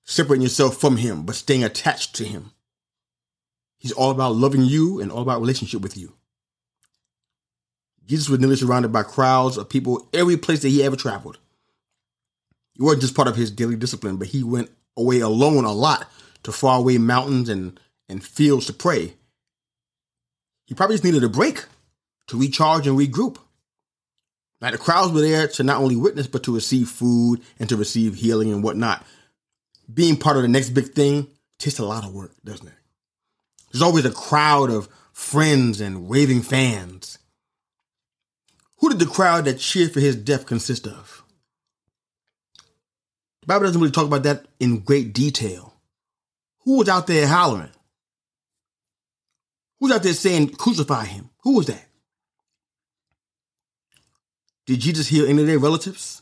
separating 0.04 0.44
yourself 0.44 0.78
from 0.78 0.98
him, 0.98 1.26
but 1.26 1.36
staying 1.36 1.64
attached 1.64 2.16
to 2.16 2.26
him. 2.26 2.52
He's 3.78 3.92
all 3.92 4.12
about 4.12 4.36
loving 4.36 4.64
you 4.64 5.02
and 5.02 5.12
all 5.12 5.22
about 5.22 5.42
relationship 5.42 5.82
with 5.82 5.98
you. 5.98 6.14
Jesus 8.06 8.30
was 8.30 8.40
nearly 8.40 8.56
surrounded 8.56 8.92
by 8.92 9.04
crowds 9.04 9.58
of 9.58 9.70
people 9.70 10.08
every 10.14 10.38
place 10.38 10.62
that 10.62 10.70
he 10.70 10.84
ever 10.84 10.96
traveled. 10.96 11.38
It 12.76 12.82
wasn't 12.82 13.02
just 13.02 13.16
part 13.16 13.28
of 13.28 13.36
his 13.36 13.52
daily 13.52 13.76
discipline, 13.76 14.18
but 14.18 14.30
he 14.30 14.44
went 14.44 14.72
away 14.98 15.20
alone 15.20 15.66
a 15.66 15.72
lot 15.72 16.10
to 16.44 16.52
faraway 16.52 16.98
mountains 16.98 17.50
and, 17.50 17.80
and 18.10 18.24
fields 18.24 18.66
to 18.68 18.74
pray. 18.74 19.14
He 20.66 20.74
probably 20.74 20.96
just 20.96 21.04
needed 21.04 21.24
a 21.24 21.30
break 21.30 21.66
to 22.28 22.40
recharge 22.40 22.88
and 22.88 22.98
regroup. 22.98 23.38
Now, 24.64 24.72
the 24.72 24.78
crowds 24.78 25.12
were 25.12 25.20
there 25.20 25.46
to 25.50 25.64
not 25.64 25.82
only 25.82 25.98
witness, 25.98 26.28
but 26.28 26.44
to 26.44 26.56
receive 26.56 26.88
food 26.88 27.42
and 27.60 27.68
to 27.68 27.76
receive 27.76 28.16
healing 28.16 28.50
and 28.54 28.64
whatnot. 28.64 29.06
Being 29.94 30.16
part 30.16 30.38
of 30.38 30.42
the 30.42 30.48
next 30.48 30.70
big 30.70 30.94
thing 30.94 31.28
takes 31.60 31.80
a 31.80 31.86
lot 31.86 32.06
of 32.06 32.14
work, 32.14 32.32
doesn't 32.46 32.68
it? 32.68 32.74
There's 33.70 33.82
always 33.82 34.06
a 34.06 34.12
crowd 34.12 34.70
of 34.70 34.88
friends 35.12 35.82
and 35.82 36.10
raving 36.10 36.44
fans. 36.44 37.20
Who 38.78 38.88
did 38.88 39.00
the 39.00 39.06
crowd 39.06 39.44
that 39.46 39.60
cheered 39.60 39.92
for 39.92 40.00
his 40.00 40.16
death 40.16 40.46
consist 40.46 40.88
of? 40.88 41.26
The 43.42 43.48
Bible 43.48 43.66
doesn't 43.66 43.82
really 43.82 43.92
talk 43.92 44.06
about 44.06 44.24
that 44.24 44.46
in 44.62 44.80
great 44.80 45.14
detail. 45.14 45.74
Who 46.60 46.78
was 46.78 46.88
out 46.88 47.08
there 47.08 47.28
hollering? 47.28 47.72
Who's 49.82 49.92
out 49.92 50.04
there 50.04 50.14
saying, 50.14 50.52
crucify 50.52 51.04
him? 51.04 51.32
Who 51.42 51.58
was 51.58 51.66
that? 51.66 51.86
Did 54.66 54.80
Jesus 54.80 55.08
heal 55.08 55.26
any 55.26 55.42
of 55.42 55.48
their 55.48 55.60
relatives? 55.60 56.22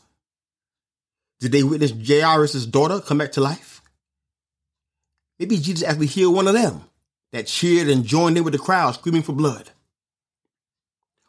Did 1.40 1.52
they 1.52 1.62
witness 1.62 1.92
Jairus' 1.92 2.66
daughter 2.66 3.00
come 3.00 3.18
back 3.18 3.32
to 3.32 3.40
life? 3.40 3.82
Maybe 5.38 5.58
Jesus 5.58 5.86
actually 5.86 6.06
healed 6.06 6.34
one 6.34 6.46
of 6.46 6.54
them 6.54 6.82
that 7.32 7.46
cheered 7.46 7.88
and 7.88 8.04
joined 8.04 8.36
in 8.36 8.44
with 8.44 8.52
the 8.52 8.58
crowd 8.58 8.92
screaming 8.92 9.22
for 9.22 9.32
blood. 9.32 9.70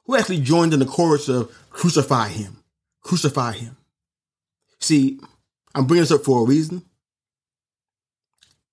Who 0.05 0.15
actually 0.15 0.41
joined 0.41 0.73
in 0.73 0.79
the 0.79 0.85
chorus 0.85 1.29
of 1.29 1.51
crucify 1.69 2.27
him, 2.27 2.57
crucify 3.01 3.53
him? 3.53 3.77
See, 4.79 5.19
I'm 5.73 5.85
bringing 5.85 6.03
this 6.03 6.11
up 6.11 6.23
for 6.23 6.41
a 6.41 6.45
reason. 6.45 6.83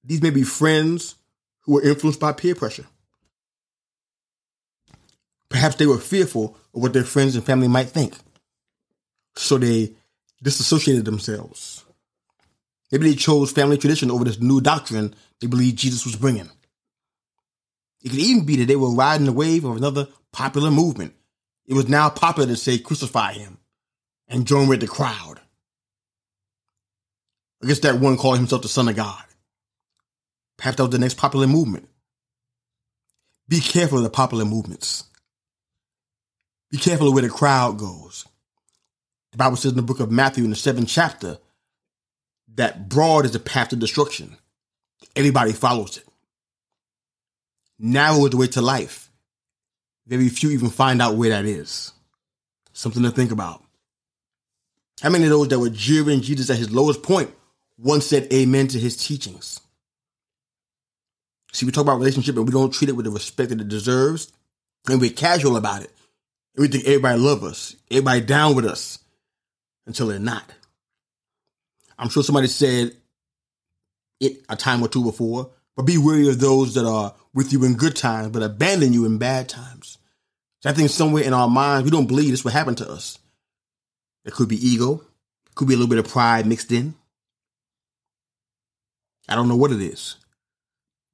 These 0.04 0.22
may 0.22 0.30
be 0.30 0.42
friends 0.42 1.14
who 1.60 1.74
were 1.74 1.82
influenced 1.82 2.20
by 2.20 2.32
peer 2.32 2.54
pressure. 2.54 2.86
Perhaps 5.48 5.76
they 5.76 5.86
were 5.86 5.98
fearful 5.98 6.56
of 6.74 6.82
what 6.82 6.92
their 6.92 7.04
friends 7.04 7.34
and 7.34 7.44
family 7.44 7.68
might 7.68 7.88
think. 7.88 8.14
So 9.36 9.58
they 9.58 9.94
disassociated 10.42 11.04
themselves. 11.04 11.84
Maybe 12.90 13.10
they 13.10 13.16
chose 13.16 13.52
family 13.52 13.78
tradition 13.78 14.10
over 14.10 14.24
this 14.24 14.40
new 14.40 14.60
doctrine 14.60 15.14
they 15.40 15.46
believed 15.46 15.78
Jesus 15.78 16.04
was 16.04 16.16
bringing. 16.16 16.50
It 18.02 18.10
could 18.10 18.18
even 18.18 18.44
be 18.44 18.56
that 18.56 18.66
they 18.66 18.76
were 18.76 18.94
riding 18.94 19.26
the 19.26 19.32
wave 19.32 19.64
of 19.64 19.76
another 19.76 20.08
popular 20.32 20.70
movement. 20.70 21.14
It 21.66 21.74
was 21.74 21.88
now 21.88 22.10
popular 22.10 22.48
to 22.48 22.56
say, 22.56 22.78
crucify 22.78 23.34
him, 23.34 23.58
and 24.28 24.46
join 24.46 24.68
with 24.68 24.80
the 24.80 24.86
crowd. 24.86 25.40
I 27.62 27.66
guess 27.66 27.80
that 27.80 28.00
one 28.00 28.16
called 28.16 28.38
himself 28.38 28.62
the 28.62 28.68
Son 28.68 28.88
of 28.88 28.96
God. 28.96 29.22
Perhaps 30.56 30.76
that 30.76 30.84
was 30.84 30.90
the 30.92 30.98
next 30.98 31.16
popular 31.16 31.46
movement. 31.46 31.88
Be 33.48 33.60
careful 33.60 33.98
of 33.98 34.04
the 34.04 34.10
popular 34.10 34.44
movements. 34.44 35.04
Be 36.70 36.78
careful 36.78 37.08
of 37.08 37.14
where 37.14 37.22
the 37.22 37.28
crowd 37.28 37.78
goes. 37.78 38.26
The 39.32 39.38
Bible 39.38 39.56
says 39.56 39.72
in 39.72 39.76
the 39.76 39.82
book 39.82 40.00
of 40.00 40.10
Matthew 40.10 40.44
in 40.44 40.50
the 40.50 40.56
seventh 40.56 40.88
chapter 40.88 41.38
that 42.56 42.88
broad 42.88 43.24
is 43.24 43.32
the 43.32 43.38
path 43.38 43.68
to 43.68 43.76
destruction. 43.76 44.36
Everybody 45.14 45.52
follows 45.52 45.98
it. 45.98 46.04
Narrow 47.78 48.24
is 48.24 48.30
the 48.30 48.36
way 48.36 48.48
to 48.48 48.60
life. 48.60 49.10
Very 50.06 50.28
few 50.28 50.50
even 50.50 50.70
find 50.70 51.00
out 51.00 51.16
where 51.16 51.30
that 51.30 51.44
is. 51.44 51.92
Something 52.72 53.02
to 53.04 53.10
think 53.10 53.30
about. 53.30 53.62
How 55.00 55.10
many 55.10 55.24
of 55.24 55.30
those 55.30 55.48
that 55.48 55.58
were 55.58 55.70
jeering 55.70 56.20
Jesus 56.20 56.50
at 56.50 56.58
his 56.58 56.72
lowest 56.72 57.02
point 57.02 57.30
once 57.78 58.06
said 58.06 58.32
amen 58.32 58.68
to 58.68 58.78
his 58.78 58.96
teachings? 58.96 59.60
See, 61.52 61.66
we 61.66 61.72
talk 61.72 61.82
about 61.82 61.98
relationship 61.98 62.36
and 62.36 62.46
we 62.46 62.52
don't 62.52 62.72
treat 62.72 62.90
it 62.90 62.96
with 62.96 63.06
the 63.06 63.10
respect 63.10 63.50
that 63.50 63.60
it 63.60 63.68
deserves. 63.68 64.32
And 64.88 65.00
we're 65.00 65.10
casual 65.10 65.56
about 65.56 65.82
it. 65.82 65.92
We 66.56 66.68
think 66.68 66.84
everybody 66.84 67.18
love 67.18 67.44
us. 67.44 67.76
Everybody 67.90 68.20
down 68.22 68.56
with 68.56 68.66
us 68.66 68.98
until 69.90 70.06
they're 70.06 70.20
not. 70.20 70.44
I'm 71.98 72.08
sure 72.08 72.22
somebody 72.22 72.46
said 72.46 72.96
it 74.20 74.44
a 74.48 74.54
time 74.54 74.82
or 74.82 74.88
two 74.88 75.02
before, 75.02 75.50
but 75.76 75.82
be 75.82 75.98
wary 75.98 76.28
of 76.28 76.38
those 76.38 76.74
that 76.74 76.86
are 76.86 77.12
with 77.34 77.52
you 77.52 77.64
in 77.64 77.74
good 77.74 77.96
times, 77.96 78.28
but 78.28 78.42
abandon 78.42 78.92
you 78.92 79.04
in 79.04 79.18
bad 79.18 79.48
times. 79.48 79.98
So 80.60 80.70
I 80.70 80.72
think 80.72 80.90
somewhere 80.90 81.24
in 81.24 81.34
our 81.34 81.48
minds, 81.48 81.84
we 81.84 81.90
don't 81.90 82.06
believe 82.06 82.30
this 82.30 82.44
will 82.44 82.52
happen 82.52 82.76
to 82.76 82.88
us. 82.88 83.18
It 84.24 84.32
could 84.32 84.48
be 84.48 84.64
ego, 84.64 85.02
it 85.46 85.54
could 85.56 85.66
be 85.66 85.74
a 85.74 85.76
little 85.76 85.90
bit 85.90 85.98
of 85.98 86.08
pride 86.08 86.46
mixed 86.46 86.70
in. 86.70 86.94
I 89.28 89.34
don't 89.34 89.48
know 89.48 89.56
what 89.56 89.72
it 89.72 89.80
is. 89.80 90.16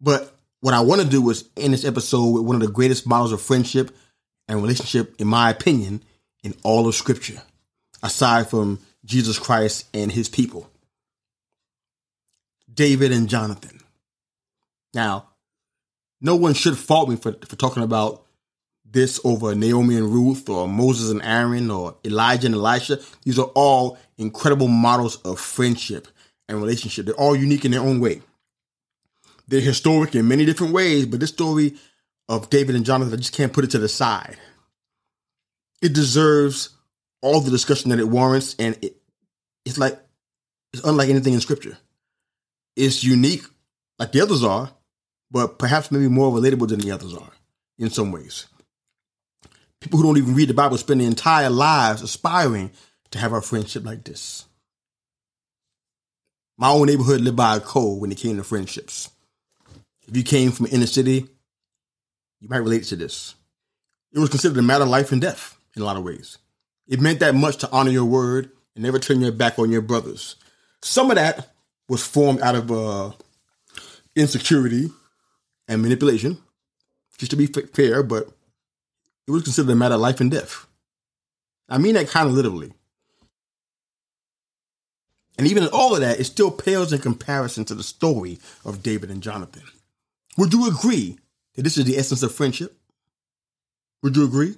But 0.01 0.37
what 0.61 0.75
I 0.75 0.81
want 0.81 1.01
to 1.01 1.09
do 1.09 1.29
is 1.31 1.49
end 1.57 1.73
this 1.73 1.85
episode 1.85 2.29
with 2.29 2.43
one 2.43 2.57
of 2.57 2.63
the 2.63 2.69
greatest 2.69 3.07
models 3.07 3.33
of 3.33 3.41
friendship 3.41 3.97
and 4.49 4.61
relationship, 4.61 5.15
in 5.19 5.29
my 5.29 5.51
opinion, 5.51 6.03
in 6.43 6.55
all 6.63 6.87
of 6.87 6.95
Scripture, 6.95 7.43
aside 8.03 8.49
from 8.49 8.81
Jesus 9.05 9.39
Christ 9.39 9.87
and 9.95 10.11
his 10.13 10.29
people 10.29 10.71
David 12.73 13.13
and 13.13 13.29
Jonathan. 13.29 13.81
Now, 14.93 15.29
no 16.21 16.37
one 16.37 16.55
should 16.55 16.77
fault 16.77 17.09
me 17.09 17.17
for, 17.17 17.33
for 17.33 17.57
talking 17.57 17.83
about 17.83 18.25
this 18.85 19.21
over 19.25 19.55
Naomi 19.55 19.97
and 19.97 20.13
Ruth 20.13 20.49
or 20.49 20.69
Moses 20.69 21.11
and 21.11 21.23
Aaron 21.23 21.71
or 21.71 21.97
Elijah 22.05 22.47
and 22.47 22.55
Elisha. 22.55 23.01
These 23.25 23.39
are 23.39 23.51
all 23.55 23.99
incredible 24.17 24.69
models 24.69 25.17
of 25.17 25.41
friendship 25.41 26.09
and 26.49 26.61
relationship. 26.61 27.07
They're 27.07 27.15
all 27.15 27.37
unique 27.37 27.65
in 27.65 27.73
their 27.73 27.81
own 27.81 28.01
way. 28.01 28.23
They're 29.49 29.61
historic 29.61 30.15
in 30.15 30.29
many 30.29 30.45
different 30.45 30.73
ways, 30.73 31.07
but 31.07 31.21
this 31.21 31.31
story 31.31 31.75
of 32.29 32.51
David 32.51 32.75
and 32.75 32.85
Jonathan, 32.85 33.15
I 33.15 33.17
just 33.17 33.33
can't 33.33 33.53
put 33.53 33.65
it 33.65 33.71
to 33.73 33.79
the 33.79 33.89
side. 33.89 34.37
It 35.83 35.93
deserves 35.93 36.71
all 37.27 37.41
the 37.41 37.51
discussion 37.51 37.91
that 37.91 37.99
it 37.99 38.09
warrants, 38.09 38.55
and 38.59 38.79
it, 38.83 38.97
it's 39.65 39.79
like 39.79 39.99
it's 40.73 40.85
unlike 40.85 41.09
anything 41.09 41.35
in 41.35 41.41
scripture. 41.41 41.77
It's 42.77 43.03
unique, 43.03 43.43
like 43.99 44.13
the 44.13 44.21
others 44.21 44.45
are, 44.45 44.71
but 45.31 45.59
perhaps 45.59 45.91
maybe 45.91 46.09
more 46.09 46.33
relatable 46.33 46.69
than 46.69 46.81
the 46.81 46.93
others 46.93 47.15
are 47.15 47.33
in 47.79 47.91
some 47.91 48.13
ways. 48.13 48.47
People 49.81 49.99
who 49.99 50.05
don't 50.05 50.19
even 50.19 50.35
read 50.35 50.49
the 50.49 50.55
Bible 50.55 50.79
spend 50.79 51.01
their 51.01 51.09
entire 51.09 51.51
lives 51.51 52.01
aspiring 52.01 52.71
to 53.11 53.19
have 53.19 53.33
a 53.33 53.41
friendship 53.41 53.85
like 53.85 54.05
this. 54.05 54.45
My 56.57 56.71
own 56.71 56.87
neighborhood 56.87 57.21
lived 57.21 57.37
by 57.37 57.57
a 57.57 57.61
code 57.61 58.01
when 58.01 58.13
it 58.13 58.19
came 58.19 58.37
to 58.37 58.45
friendships. 58.45 59.11
If 60.07 60.17
you 60.17 60.23
came 60.23 60.53
from 60.53 60.67
inner 60.71 60.87
city, 60.87 61.27
you 62.41 62.49
might 62.49 62.59
relate 62.59 62.85
to 62.85 62.97
this. 62.97 63.35
It 64.13 64.21
was 64.21 64.31
considered 64.31 64.59
a 64.59 64.63
matter 64.63 64.85
of 64.85 64.91
life 64.91 65.13
and 65.13 65.21
death 65.21 65.59
in 65.75 65.83
a 65.83 65.85
lot 65.85 65.97
of 65.97 66.05
ways. 66.05 66.39
It 66.89 67.01
meant 67.01 67.21
that 67.21 67.35
much 67.35 67.57
to 67.59 67.71
honor 67.71 67.91
your 67.91 68.05
word 68.05 68.51
and 68.75 68.85
never 68.85 68.99
turn 68.99 69.21
your 69.21 69.33
back 69.33 69.59
on 69.59 69.71
your 69.71 69.83
brothers. 69.83 70.37
Some 70.83 71.11
of 71.11 71.17
that 71.17 71.53
was 71.89 72.07
formed 72.07 72.41
out 72.41 72.55
of 72.55 72.71
uh, 72.71 73.13
insecurity 74.15 74.91
and 75.69 75.83
manipulation, 75.83 76.39
just 77.19 77.31
to 77.31 77.37
be 77.37 77.47
fair, 77.47 78.03
but 78.03 78.29
it 79.27 79.31
was 79.31 79.43
considered 79.43 79.73
a 79.73 79.77
matter 79.77 79.95
of 79.95 80.01
life 80.01 80.21
and 80.21 80.31
death. 80.31 80.67
I 81.69 81.79
mean 81.79 81.95
that 81.95 82.09
kind 82.09 82.29
of 82.29 82.35
literally. 82.35 82.73
And 85.39 85.47
even 85.47 85.65
in 85.65 85.69
all 85.71 85.95
of 85.95 86.01
that, 86.01 86.19
it 86.19 86.25
still 86.25 86.51
pales 86.51 86.93
in 86.93 87.01
comparison 87.01 87.65
to 87.67 87.75
the 87.75 87.83
story 87.83 88.39
of 88.65 88.83
David 88.83 89.11
and 89.11 89.23
Jonathan. 89.23 89.65
Would 90.39 90.53
you 90.53 90.69
agree 90.69 91.19
that 91.55 91.63
this 91.63 91.77
is 91.77 91.85
the 91.85 91.99
essence 91.99 92.23
of 92.23 92.35
friendship? 92.35 92.79
Would 94.03 94.17
you 94.17 94.25
agree? 94.25 94.55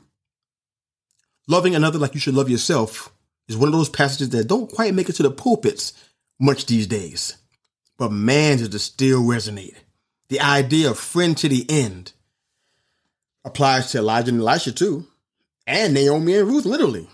Loving 1.48 1.74
another 1.74 1.98
like 1.98 2.14
you 2.14 2.20
should 2.20 2.34
love 2.34 2.50
yourself 2.50 3.10
is 3.48 3.56
one 3.56 3.68
of 3.68 3.72
those 3.72 3.88
passages 3.88 4.28
that 4.30 4.46
don't 4.46 4.70
quite 4.70 4.94
make 4.94 5.08
it 5.08 5.14
to 5.14 5.22
the 5.22 5.30
pulpits 5.30 5.94
much 6.38 6.66
these 6.66 6.86
days. 6.86 7.38
But 7.96 8.12
man, 8.12 8.58
does 8.58 8.74
it 8.74 8.78
still 8.78 9.22
resonate. 9.22 9.74
The 10.28 10.40
idea 10.40 10.90
of 10.90 10.98
friend 10.98 11.36
to 11.38 11.48
the 11.48 11.64
end 11.70 12.12
applies 13.44 13.90
to 13.90 13.98
Elijah 13.98 14.30
and 14.30 14.40
Elisha 14.40 14.72
too, 14.72 15.06
and 15.66 15.94
Naomi 15.94 16.36
and 16.36 16.46
Ruth, 16.46 16.66
literally. 16.66 17.08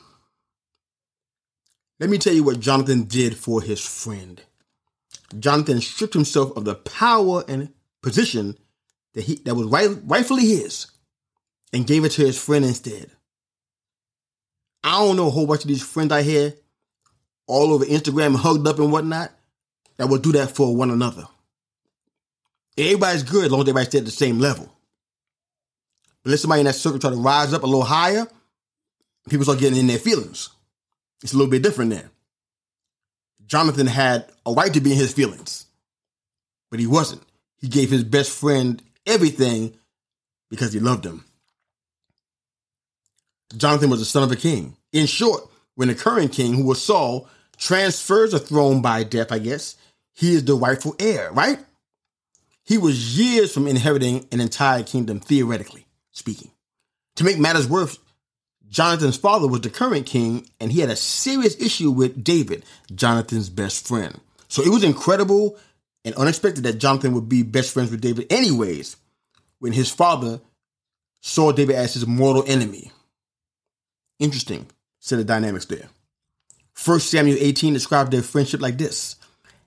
Let 2.00 2.10
me 2.10 2.18
tell 2.18 2.34
you 2.34 2.42
what 2.42 2.58
Jonathan 2.58 3.04
did 3.04 3.36
for 3.36 3.62
his 3.62 3.80
friend. 3.80 4.42
Jonathan 5.38 5.80
stripped 5.80 6.14
himself 6.14 6.56
of 6.56 6.64
the 6.64 6.74
power 6.74 7.44
and 7.46 7.72
position 8.02 8.58
that 9.14 9.24
he 9.24 9.36
that 9.44 9.54
was 9.54 9.68
right, 9.68 9.90
rightfully 10.04 10.46
his 10.46 10.88
and 11.72 11.86
gave 11.86 12.04
it 12.04 12.10
to 12.12 12.26
his 12.26 12.42
friend 12.42 12.64
instead. 12.64 13.10
I 14.84 14.98
don't 14.98 15.16
know 15.16 15.28
a 15.28 15.30
whole 15.30 15.46
bunch 15.46 15.62
of 15.62 15.68
these 15.68 15.82
friends 15.82 16.12
I 16.12 16.22
hear 16.22 16.54
all 17.46 17.72
over 17.72 17.84
Instagram, 17.84 18.36
hugged 18.36 18.68
up 18.68 18.78
and 18.78 18.92
whatnot, 18.92 19.32
that 19.96 20.08
will 20.08 20.18
do 20.18 20.32
that 20.32 20.54
for 20.54 20.76
one 20.76 20.90
another. 20.90 21.24
Everybody's 22.76 23.22
good 23.22 23.46
as 23.46 23.50
long 23.50 23.62
as 23.62 23.68
everybody 23.68 23.86
stay 23.86 23.98
at 23.98 24.04
the 24.04 24.10
same 24.10 24.38
level. 24.38 24.70
But 26.22 26.30
let 26.30 26.40
somebody 26.40 26.60
in 26.60 26.66
that 26.66 26.74
circle 26.74 26.98
try 26.98 27.10
to 27.10 27.16
rise 27.16 27.52
up 27.52 27.62
a 27.62 27.66
little 27.66 27.84
higher, 27.84 28.26
people 29.28 29.44
start 29.44 29.58
getting 29.58 29.78
in 29.78 29.86
their 29.86 29.98
feelings. 29.98 30.50
It's 31.22 31.32
a 31.32 31.36
little 31.36 31.50
bit 31.50 31.62
different 31.62 31.90
there. 31.90 32.10
Jonathan 33.46 33.86
had 33.86 34.26
a 34.44 34.52
right 34.52 34.72
to 34.72 34.80
be 34.80 34.92
in 34.92 34.98
his 34.98 35.12
feelings, 35.12 35.66
but 36.70 36.80
he 36.80 36.86
wasn't. 36.86 37.22
He 37.58 37.68
gave 37.68 37.90
his 37.90 38.04
best 38.04 38.30
friend 38.30 38.82
everything 39.06 39.74
because 40.50 40.72
he 40.72 40.80
loved 40.80 41.04
him. 41.04 41.24
Jonathan 43.56 43.90
was 43.90 44.00
the 44.00 44.04
son 44.04 44.22
of 44.22 44.32
a 44.32 44.36
king. 44.36 44.76
In 44.92 45.06
short, 45.06 45.42
when 45.74 45.88
the 45.88 45.94
current 45.94 46.32
king, 46.32 46.54
who 46.54 46.64
was 46.64 46.82
Saul, 46.82 47.28
transfers 47.56 48.32
the 48.32 48.38
throne 48.38 48.82
by 48.82 49.04
death, 49.04 49.32
I 49.32 49.38
guess, 49.38 49.76
he 50.12 50.34
is 50.34 50.44
the 50.44 50.54
rightful 50.54 50.94
heir, 50.98 51.30
right? 51.32 51.58
He 52.64 52.78
was 52.78 53.18
years 53.18 53.52
from 53.52 53.66
inheriting 53.66 54.26
an 54.32 54.40
entire 54.40 54.82
kingdom, 54.82 55.20
theoretically 55.20 55.86
speaking. 56.12 56.50
To 57.16 57.24
make 57.24 57.38
matters 57.38 57.68
worse, 57.68 57.98
Jonathan's 58.68 59.16
father 59.16 59.46
was 59.46 59.60
the 59.60 59.70
current 59.70 60.06
king, 60.06 60.48
and 60.58 60.72
he 60.72 60.80
had 60.80 60.90
a 60.90 60.96
serious 60.96 61.60
issue 61.60 61.90
with 61.90 62.24
David, 62.24 62.64
Jonathan's 62.94 63.50
best 63.50 63.86
friend. 63.86 64.20
So 64.48 64.62
it 64.62 64.70
was 64.70 64.82
incredible 64.82 65.58
and 66.04 66.14
unexpected 66.16 66.64
that 66.64 66.78
Jonathan 66.78 67.12
would 67.14 67.28
be 67.28 67.42
best 67.42 67.72
friends 67.72 67.90
with 67.90 68.00
David, 68.00 68.26
anyways, 68.30 68.96
when 69.58 69.72
his 69.72 69.90
father 69.90 70.40
saw 71.20 71.52
David 71.52 71.76
as 71.76 71.94
his 71.94 72.06
mortal 72.06 72.44
enemy. 72.46 72.90
Interesting 74.18 74.66
set 75.00 75.18
of 75.18 75.26
dynamics 75.26 75.66
there. 75.66 75.88
First 76.72 77.10
Samuel 77.10 77.38
18 77.40 77.74
described 77.74 78.10
their 78.10 78.22
friendship 78.22 78.60
like 78.60 78.78
this. 78.78 79.16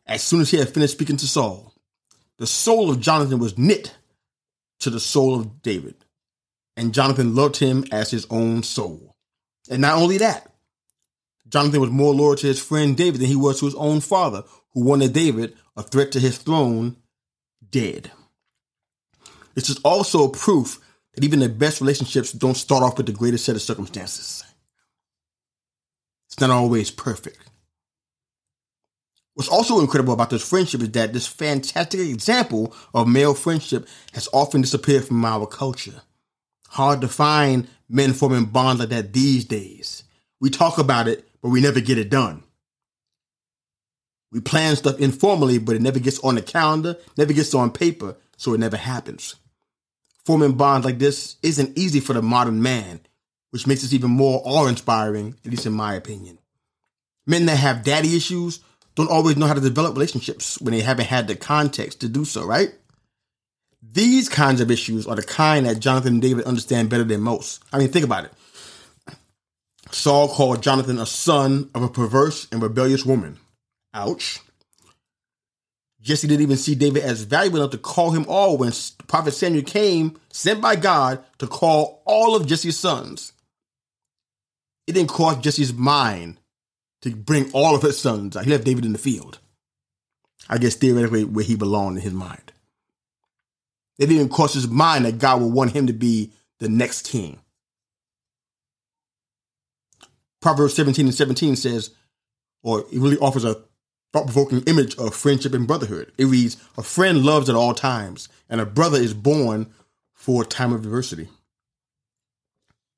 As 0.06 0.24
soon 0.24 0.42
as 0.42 0.52
he 0.52 0.58
had 0.58 0.70
finished 0.70 0.94
speaking 0.94 1.18
to 1.18 1.28
Saul, 1.28 1.74
the 2.38 2.48
soul 2.48 2.90
of 2.90 3.00
Jonathan 3.00 3.40
was 3.40 3.58
knit 3.58 3.96
to 4.80 4.90
the 4.90 5.00
soul 5.00 5.40
of 5.40 5.62
David, 5.62 5.96
and 6.76 6.94
Jonathan 6.94 7.36
loved 7.36 7.58
him 7.58 7.86
as 7.92 8.12
his 8.12 8.28
own 8.30 8.64
soul. 8.64 9.16
And 9.70 9.82
not 9.82 9.98
only 9.98 10.18
that, 10.20 10.52
Jonathan 11.50 11.82
was 11.82 11.90
more 11.90 12.14
loyal 12.14 12.36
to 12.36 12.48
his 12.48 12.62
friend 12.62 12.96
David 12.96 13.22
than 13.22 13.28
he 13.28 13.36
was 13.36 13.60
to 13.60 13.66
his 13.66 13.76
own 13.76 14.02
father, 14.02 14.44
who 14.74 14.84
wanted 14.84 15.14
David, 15.14 15.56
a 15.76 15.84
threat 15.84 16.12
to 16.12 16.20
his 16.20 16.38
throne, 16.38 16.98
dead. 17.70 18.12
This 19.56 19.70
is 19.70 19.80
also 19.80 20.28
proof 20.28 20.80
that 21.18 21.24
even 21.24 21.40
the 21.40 21.50
best 21.50 21.82
relationships 21.82 22.32
don't 22.32 22.54
start 22.54 22.84
off 22.84 22.96
with 22.96 23.08
the 23.08 23.12
greatest 23.12 23.44
set 23.44 23.56
of 23.56 23.62
circumstances. 23.64 24.44
It's 26.28 26.40
not 26.40 26.52
always 26.52 26.92
perfect. 26.92 27.40
What's 29.34 29.50
also 29.50 29.80
incredible 29.80 30.14
about 30.14 30.30
this 30.30 30.48
friendship 30.48 30.82
is 30.82 30.92
that 30.92 31.14
this 31.14 31.26
fantastic 31.26 32.02
example 32.02 32.76
of 32.94 33.08
male 33.08 33.34
friendship 33.34 33.88
has 34.14 34.30
often 34.32 34.62
disappeared 34.62 35.06
from 35.06 35.26
our 35.26 35.48
culture. 35.48 36.04
Hard 36.70 37.02
to 37.02 37.08
find 37.08 37.68
men 37.90 38.14
forming 38.14 38.46
bonds 38.46 38.80
like 38.80 38.90
that 38.90 39.12
these 39.12 39.44
days. 39.44 40.04
We 40.40 40.52
talk 40.52 40.78
about 40.78 41.08
it, 41.08 41.28
but 41.42 41.50
we 41.50 41.62
never 41.62 41.80
get 41.80 41.98
it 41.98 42.12
done. 42.12 42.44
We 44.32 44.40
plan 44.42 44.76
stuff 44.76 45.00
informally, 45.00 45.58
but 45.58 45.76
it 45.76 45.82
never 45.82 45.98
gets 45.98 46.20
on 46.20 46.36
the 46.36 46.44
calendar, 46.44 46.96
never 47.18 47.34
gets 47.34 47.56
on 47.56 47.72
paper, 47.72 48.18
so 48.36 48.54
it 48.54 48.60
never 48.60 48.78
happens. 48.78 49.34
Forming 50.28 50.58
bonds 50.58 50.86
like 50.86 51.00
this 51.00 51.38
isn't 51.42 51.78
easy 51.78 52.02
for 52.02 52.12
the 52.12 52.22
modern 52.22 52.62
man, 52.62 53.00
which 53.52 53.66
makes 53.66 53.86
it 53.86 53.94
even 53.94 54.12
more 54.12 54.42
awe 54.44 54.68
inspiring, 54.68 55.36
at 55.46 55.52
least 55.52 55.66
in 55.66 55.72
my 55.72 55.94
opinion. 55.94 56.38
Men 57.26 57.46
that 57.46 57.56
have 57.56 57.86
daddy 57.86 58.14
issues 58.14 58.60
don't 58.96 59.10
always 59.10 59.38
know 59.38 59.48
how 59.48 59.54
to 59.54 59.62
develop 59.62 59.94
relationships 59.94 60.60
when 60.60 60.74
they 60.74 60.82
haven't 60.82 61.06
had 61.06 61.30
the 61.30 61.36
context 61.38 62.02
to 62.02 62.10
do 62.10 62.26
so, 62.26 62.46
right? 62.46 62.74
These 63.82 64.28
kinds 64.28 64.60
of 64.60 64.70
issues 64.70 65.08
are 65.08 65.16
the 65.16 65.24
kind 65.24 65.66
that 65.66 65.80
Jonathan 65.80 66.16
and 66.16 66.22
David 66.22 66.44
understand 66.44 66.90
better 66.90 67.06
than 67.06 67.22
most. 67.22 67.64
I 67.72 67.78
mean, 67.78 67.88
think 67.88 68.04
about 68.04 68.26
it. 68.26 68.34
Saul 69.92 70.28
called 70.28 70.62
Jonathan 70.62 71.00
a 71.00 71.06
son 71.06 71.70
of 71.74 71.84
a 71.84 71.88
perverse 71.88 72.50
and 72.52 72.62
rebellious 72.62 73.06
woman. 73.06 73.38
Ouch. 73.94 74.42
Jesse 76.08 76.26
didn't 76.26 76.42
even 76.42 76.56
see 76.56 76.74
David 76.74 77.04
as 77.04 77.24
valuable 77.24 77.58
enough 77.60 77.72
to 77.72 77.78
call 77.78 78.12
him 78.12 78.26
all 78.30 78.58
when 78.58 78.72
Prophet 79.08 79.34
Samuel 79.34 79.66
came, 79.66 80.18
sent 80.32 80.62
by 80.62 80.78
God, 80.78 81.22
to 81.40 81.48
call 81.48 82.02
all 82.06 82.34
of 82.34 82.48
Jesse's 82.48 82.80
sons. 82.80 83.34
It 84.88 84.94
didn't 84.94 85.10
cross 85.10 85.38
Jesse's 85.44 85.74
mind 85.74 86.38
to 87.02 87.14
bring 87.14 87.52
all 87.52 87.76
of 87.76 87.82
his 87.82 88.00
sons. 88.00 88.40
He 88.42 88.50
left 88.50 88.64
David 88.64 88.86
in 88.86 88.94
the 88.94 88.98
field. 88.98 89.40
I 90.48 90.60
guess 90.60 90.76
theoretically 90.76 91.26
where 91.26 91.44
he 91.44 91.58
belonged 91.58 91.98
in 91.98 92.04
his 92.04 92.14
mind. 92.14 92.54
It 94.00 94.06
didn't 94.06 94.30
cross 94.30 94.54
his 94.54 94.70
mind 94.70 95.04
that 95.04 95.20
God 95.20 95.42
would 95.42 95.52
want 95.52 95.74
him 95.74 95.88
to 95.88 95.94
be 95.94 96.32
the 96.60 96.70
next 96.70 97.06
king. 97.06 97.42
Proverbs 100.42 100.74
17 100.76 101.08
and 101.08 101.14
17 101.14 101.58
says, 101.58 101.90
or 102.64 102.80
it 102.80 102.88
really 102.94 103.18
offers 103.18 103.44
a 103.44 103.62
thought 104.18 104.34
provoking 104.34 104.64
image 104.64 104.98
of 104.98 105.14
friendship 105.14 105.54
and 105.54 105.68
brotherhood. 105.68 106.12
It 106.18 106.26
reads, 106.26 106.58
A 106.78 106.84
friend 106.84 107.24
loves 107.24 107.50
at 107.50 107.56
all 107.56 107.74
times, 107.74 108.30
and 108.50 108.60
a 108.60 108.66
brother 108.66 108.98
is 108.98 109.14
born 109.14 109.68
for 110.14 110.42
a 110.42 110.46
time 110.46 110.74
of 110.74 110.84
adversity. 110.84 111.30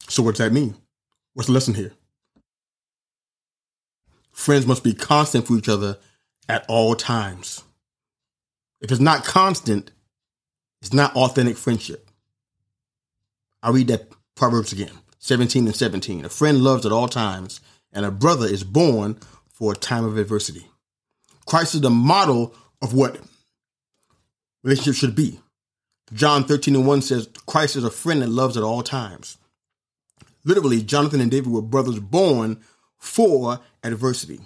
So, 0.08 0.24
what 0.24 0.36
does 0.36 0.46
that 0.46 0.54
mean? 0.54 0.76
What's 1.34 1.48
the 1.48 1.54
lesson 1.54 1.74
here? 1.76 1.94
friends 4.32 4.66
must 4.66 4.86
be 4.86 4.94
constant 4.94 5.46
for 5.46 5.58
each 5.58 5.68
other 5.68 5.98
at 6.48 6.66
all 6.70 6.96
times. 6.96 7.64
If 8.80 8.90
it's 8.90 9.02
not 9.02 9.26
constant, 9.26 9.92
it's 10.82 10.94
not 10.94 11.14
authentic 11.14 11.58
friendship. 11.58 12.10
I'll 13.62 13.74
read 13.74 13.88
that 13.88 14.08
Proverbs 14.36 14.72
again 14.72 14.94
17 15.20 15.66
and 15.66 15.76
17. 15.76 16.24
A 16.24 16.30
friend 16.30 16.64
loves 16.64 16.86
at 16.86 16.94
all 16.94 17.10
times, 17.10 17.60
and 17.92 18.06
a 18.06 18.12
brother 18.12 18.48
is 18.48 18.64
born 18.64 19.20
for 19.50 19.74
a 19.74 19.76
time 19.76 20.06
of 20.06 20.18
adversity. 20.18 20.70
Christ 21.50 21.74
is 21.74 21.82
the 21.82 21.90
model 21.90 22.54
of 22.82 22.94
what 22.94 23.20
relationship 24.64 24.96
should 24.96 25.16
be. 25.16 25.40
John 26.14 26.44
13 26.44 26.76
and 26.76 26.88
1 26.88 27.02
says, 27.02 27.28
Christ 27.48 27.76
is 27.76 27.84
a 27.84 27.90
friend 27.90 28.22
that 28.22 28.30
loves 28.30 28.56
at 28.56 28.64
all 28.64 28.84
times. 28.84 29.38
Literally, 30.46 30.84
Jonathan 30.84 31.22
and 31.22 31.32
David 31.32 31.52
were 31.52 31.62
brothers 31.62 32.00
born 32.00 32.62
for 32.98 33.60
adversity. 33.84 34.40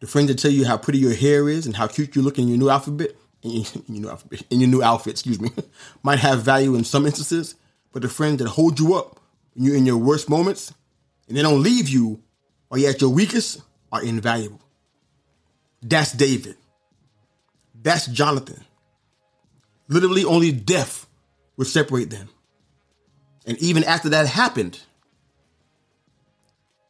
The 0.00 0.06
friends 0.06 0.28
that 0.28 0.38
tell 0.38 0.50
you 0.50 0.64
how 0.64 0.78
pretty 0.78 0.98
your 0.98 1.14
hair 1.14 1.48
is 1.48 1.66
and 1.66 1.76
how 1.76 1.86
cute 1.86 2.16
you 2.16 2.22
look 2.22 2.38
in 2.38 2.48
your 2.48 2.58
new 2.58 2.70
outfit, 2.70 3.18
in 3.42 3.52
your 3.52 4.00
new 4.00 4.10
outfit, 4.10 4.42
in 4.50 4.60
your 4.60 4.70
new 4.70 4.82
outfit, 4.82 5.12
excuse 5.12 5.40
me, 5.40 5.50
might 6.02 6.18
have 6.18 6.42
value 6.42 6.74
in 6.74 6.84
some 6.84 7.04
instances, 7.04 7.56
but 7.92 8.00
the 8.02 8.08
friends 8.08 8.38
that 8.38 8.48
hold 8.48 8.80
you 8.80 8.94
up 8.94 9.20
when 9.52 9.66
you're 9.66 9.76
in 9.76 9.86
your 9.86 9.98
worst 9.98 10.30
moments 10.30 10.72
and 11.28 11.36
they 11.36 11.42
don't 11.42 11.62
leave 11.62 11.90
you 11.90 12.22
while 12.68 12.80
you're 12.80 12.90
at 12.90 13.00
your 13.02 13.10
weakest 13.10 13.60
are 13.92 14.02
invaluable. 14.02 14.63
That's 15.84 16.12
David. 16.12 16.56
That's 17.82 18.06
Jonathan. 18.06 18.64
Literally, 19.86 20.24
only 20.24 20.50
death 20.50 21.06
would 21.58 21.66
separate 21.66 22.08
them. 22.08 22.30
And 23.46 23.58
even 23.58 23.84
after 23.84 24.08
that 24.08 24.26
happened, 24.26 24.80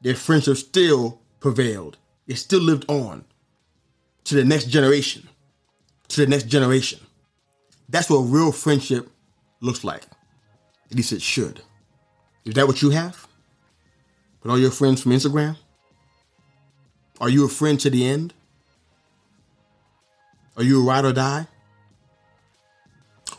their 0.00 0.14
friendship 0.14 0.56
still 0.56 1.20
prevailed. 1.40 1.98
It 2.28 2.36
still 2.36 2.60
lived 2.60 2.84
on 2.88 3.24
to 4.24 4.36
the 4.36 4.44
next 4.44 4.66
generation, 4.66 5.28
to 6.08 6.20
the 6.20 6.28
next 6.28 6.44
generation. 6.44 7.00
That's 7.88 8.08
what 8.08 8.18
real 8.18 8.52
friendship 8.52 9.08
looks 9.60 9.82
like. 9.82 10.04
At 10.88 10.96
least 10.96 11.12
it 11.12 11.20
should. 11.20 11.62
Is 12.44 12.54
that 12.54 12.68
what 12.68 12.80
you 12.80 12.90
have? 12.90 13.26
With 14.42 14.52
all 14.52 14.58
your 14.58 14.70
friends 14.70 15.02
from 15.02 15.10
Instagram? 15.12 15.56
Are 17.20 17.28
you 17.28 17.44
a 17.44 17.48
friend 17.48 17.80
to 17.80 17.90
the 17.90 18.06
end? 18.06 18.34
Are 20.56 20.62
you 20.62 20.80
a 20.80 20.84
ride 20.84 21.04
or 21.04 21.12
die? 21.12 21.46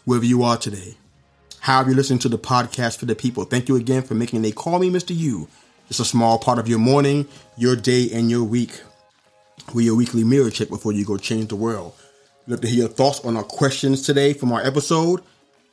Wherever 0.04 0.26
you 0.26 0.44
are 0.44 0.58
today, 0.58 0.96
however 1.60 1.92
you 1.92 1.96
listen 1.96 2.20
to 2.20 2.30
the 2.30 2.38
podcast 2.38 2.98
for 2.98 3.06
the 3.06 3.16
people, 3.16 3.44
thank 3.46 3.70
you 3.70 3.76
again 3.76 4.04
for 4.04 4.14
making 4.14 4.42
They 4.42 4.52
Call 4.52 4.80
Me 4.80 4.90
Mr. 4.90 5.16
Yu 5.16 5.48
just 5.88 6.00
a 6.00 6.06
small 6.06 6.40
part 6.40 6.60
of 6.60 6.68
your 6.68 6.80
morning, 6.80 7.28
your 7.58 7.76
day, 7.76 8.10
and 8.12 8.30
your 8.30 8.44
week. 8.44 8.82
We're 9.74 9.86
your 9.86 9.96
weekly 9.96 10.24
mirror 10.24 10.50
check 10.50 10.70
before 10.70 10.94
you 10.94 11.06
go 11.06 11.18
change 11.18 11.50
the 11.50 11.56
world. 11.56 11.94
We'd 12.46 12.54
love 12.54 12.62
to 12.62 12.68
hear 12.68 12.80
your 12.80 12.88
thoughts 12.90 13.20
on 13.22 13.38
our 13.38 13.44
questions 13.44 14.02
today 14.02 14.34
from 14.34 14.52
our 14.52 14.62
episode. 14.66 15.22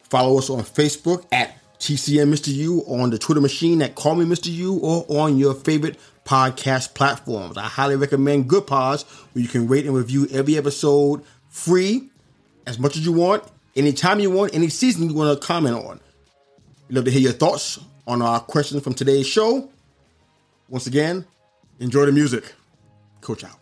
Follow 0.03 0.39
us 0.39 0.51
on 0.51 0.61
Facebook 0.61 1.25
at 1.33 1.57
TCM 1.79 2.33
Mr. 2.33 2.55
Yu, 2.55 2.85
on 2.87 3.11
the 3.11 3.19
Twitter 3.19 3.41
machine 3.41 3.83
at 3.83 3.95
Call 3.95 4.15
Me 4.15 4.25
Mr. 4.25 4.53
Yu, 4.53 4.79
or 4.79 5.05
on 5.09 5.39
your 5.39 5.55
favorite 5.55 5.99
podcast 6.25 6.95
platforms. 6.95 7.57
I 7.57 7.65
highly 7.65 7.97
recommend 7.97 8.49
Goodpods, 8.49 9.05
where 9.33 9.43
you 9.43 9.49
can 9.49 9.69
rate 9.69 9.87
and 9.87 9.95
review 9.95 10.27
every 10.31 10.57
episode 10.57 11.25
free 11.49 12.11
as 12.67 12.79
much 12.79 12.97
as 12.97 13.05
you 13.05 13.13
want, 13.13 13.45
anytime 13.77 14.21
you 14.21 14.31
want, 14.31 14.55
any 14.55 14.69
season 14.69 15.09
you 15.09 15.15
want 15.15 15.41
to 15.41 15.47
comment 15.47 15.77
on. 15.77 16.01
We'd 16.89 16.97
love 16.97 17.05
to 17.07 17.11
hear 17.11 17.21
your 17.21 17.33
thoughts 17.33 17.79
on 18.07 18.23
our 18.23 18.41
questions 18.41 18.83
from 18.83 18.95
today's 18.95 19.27
show. 19.27 19.71
Once 20.69 20.87
again, 20.87 21.25
enjoy 21.81 22.07
the 22.07 22.13
music. 22.13 22.53
Coach 23.21 23.45
out. 23.45 23.62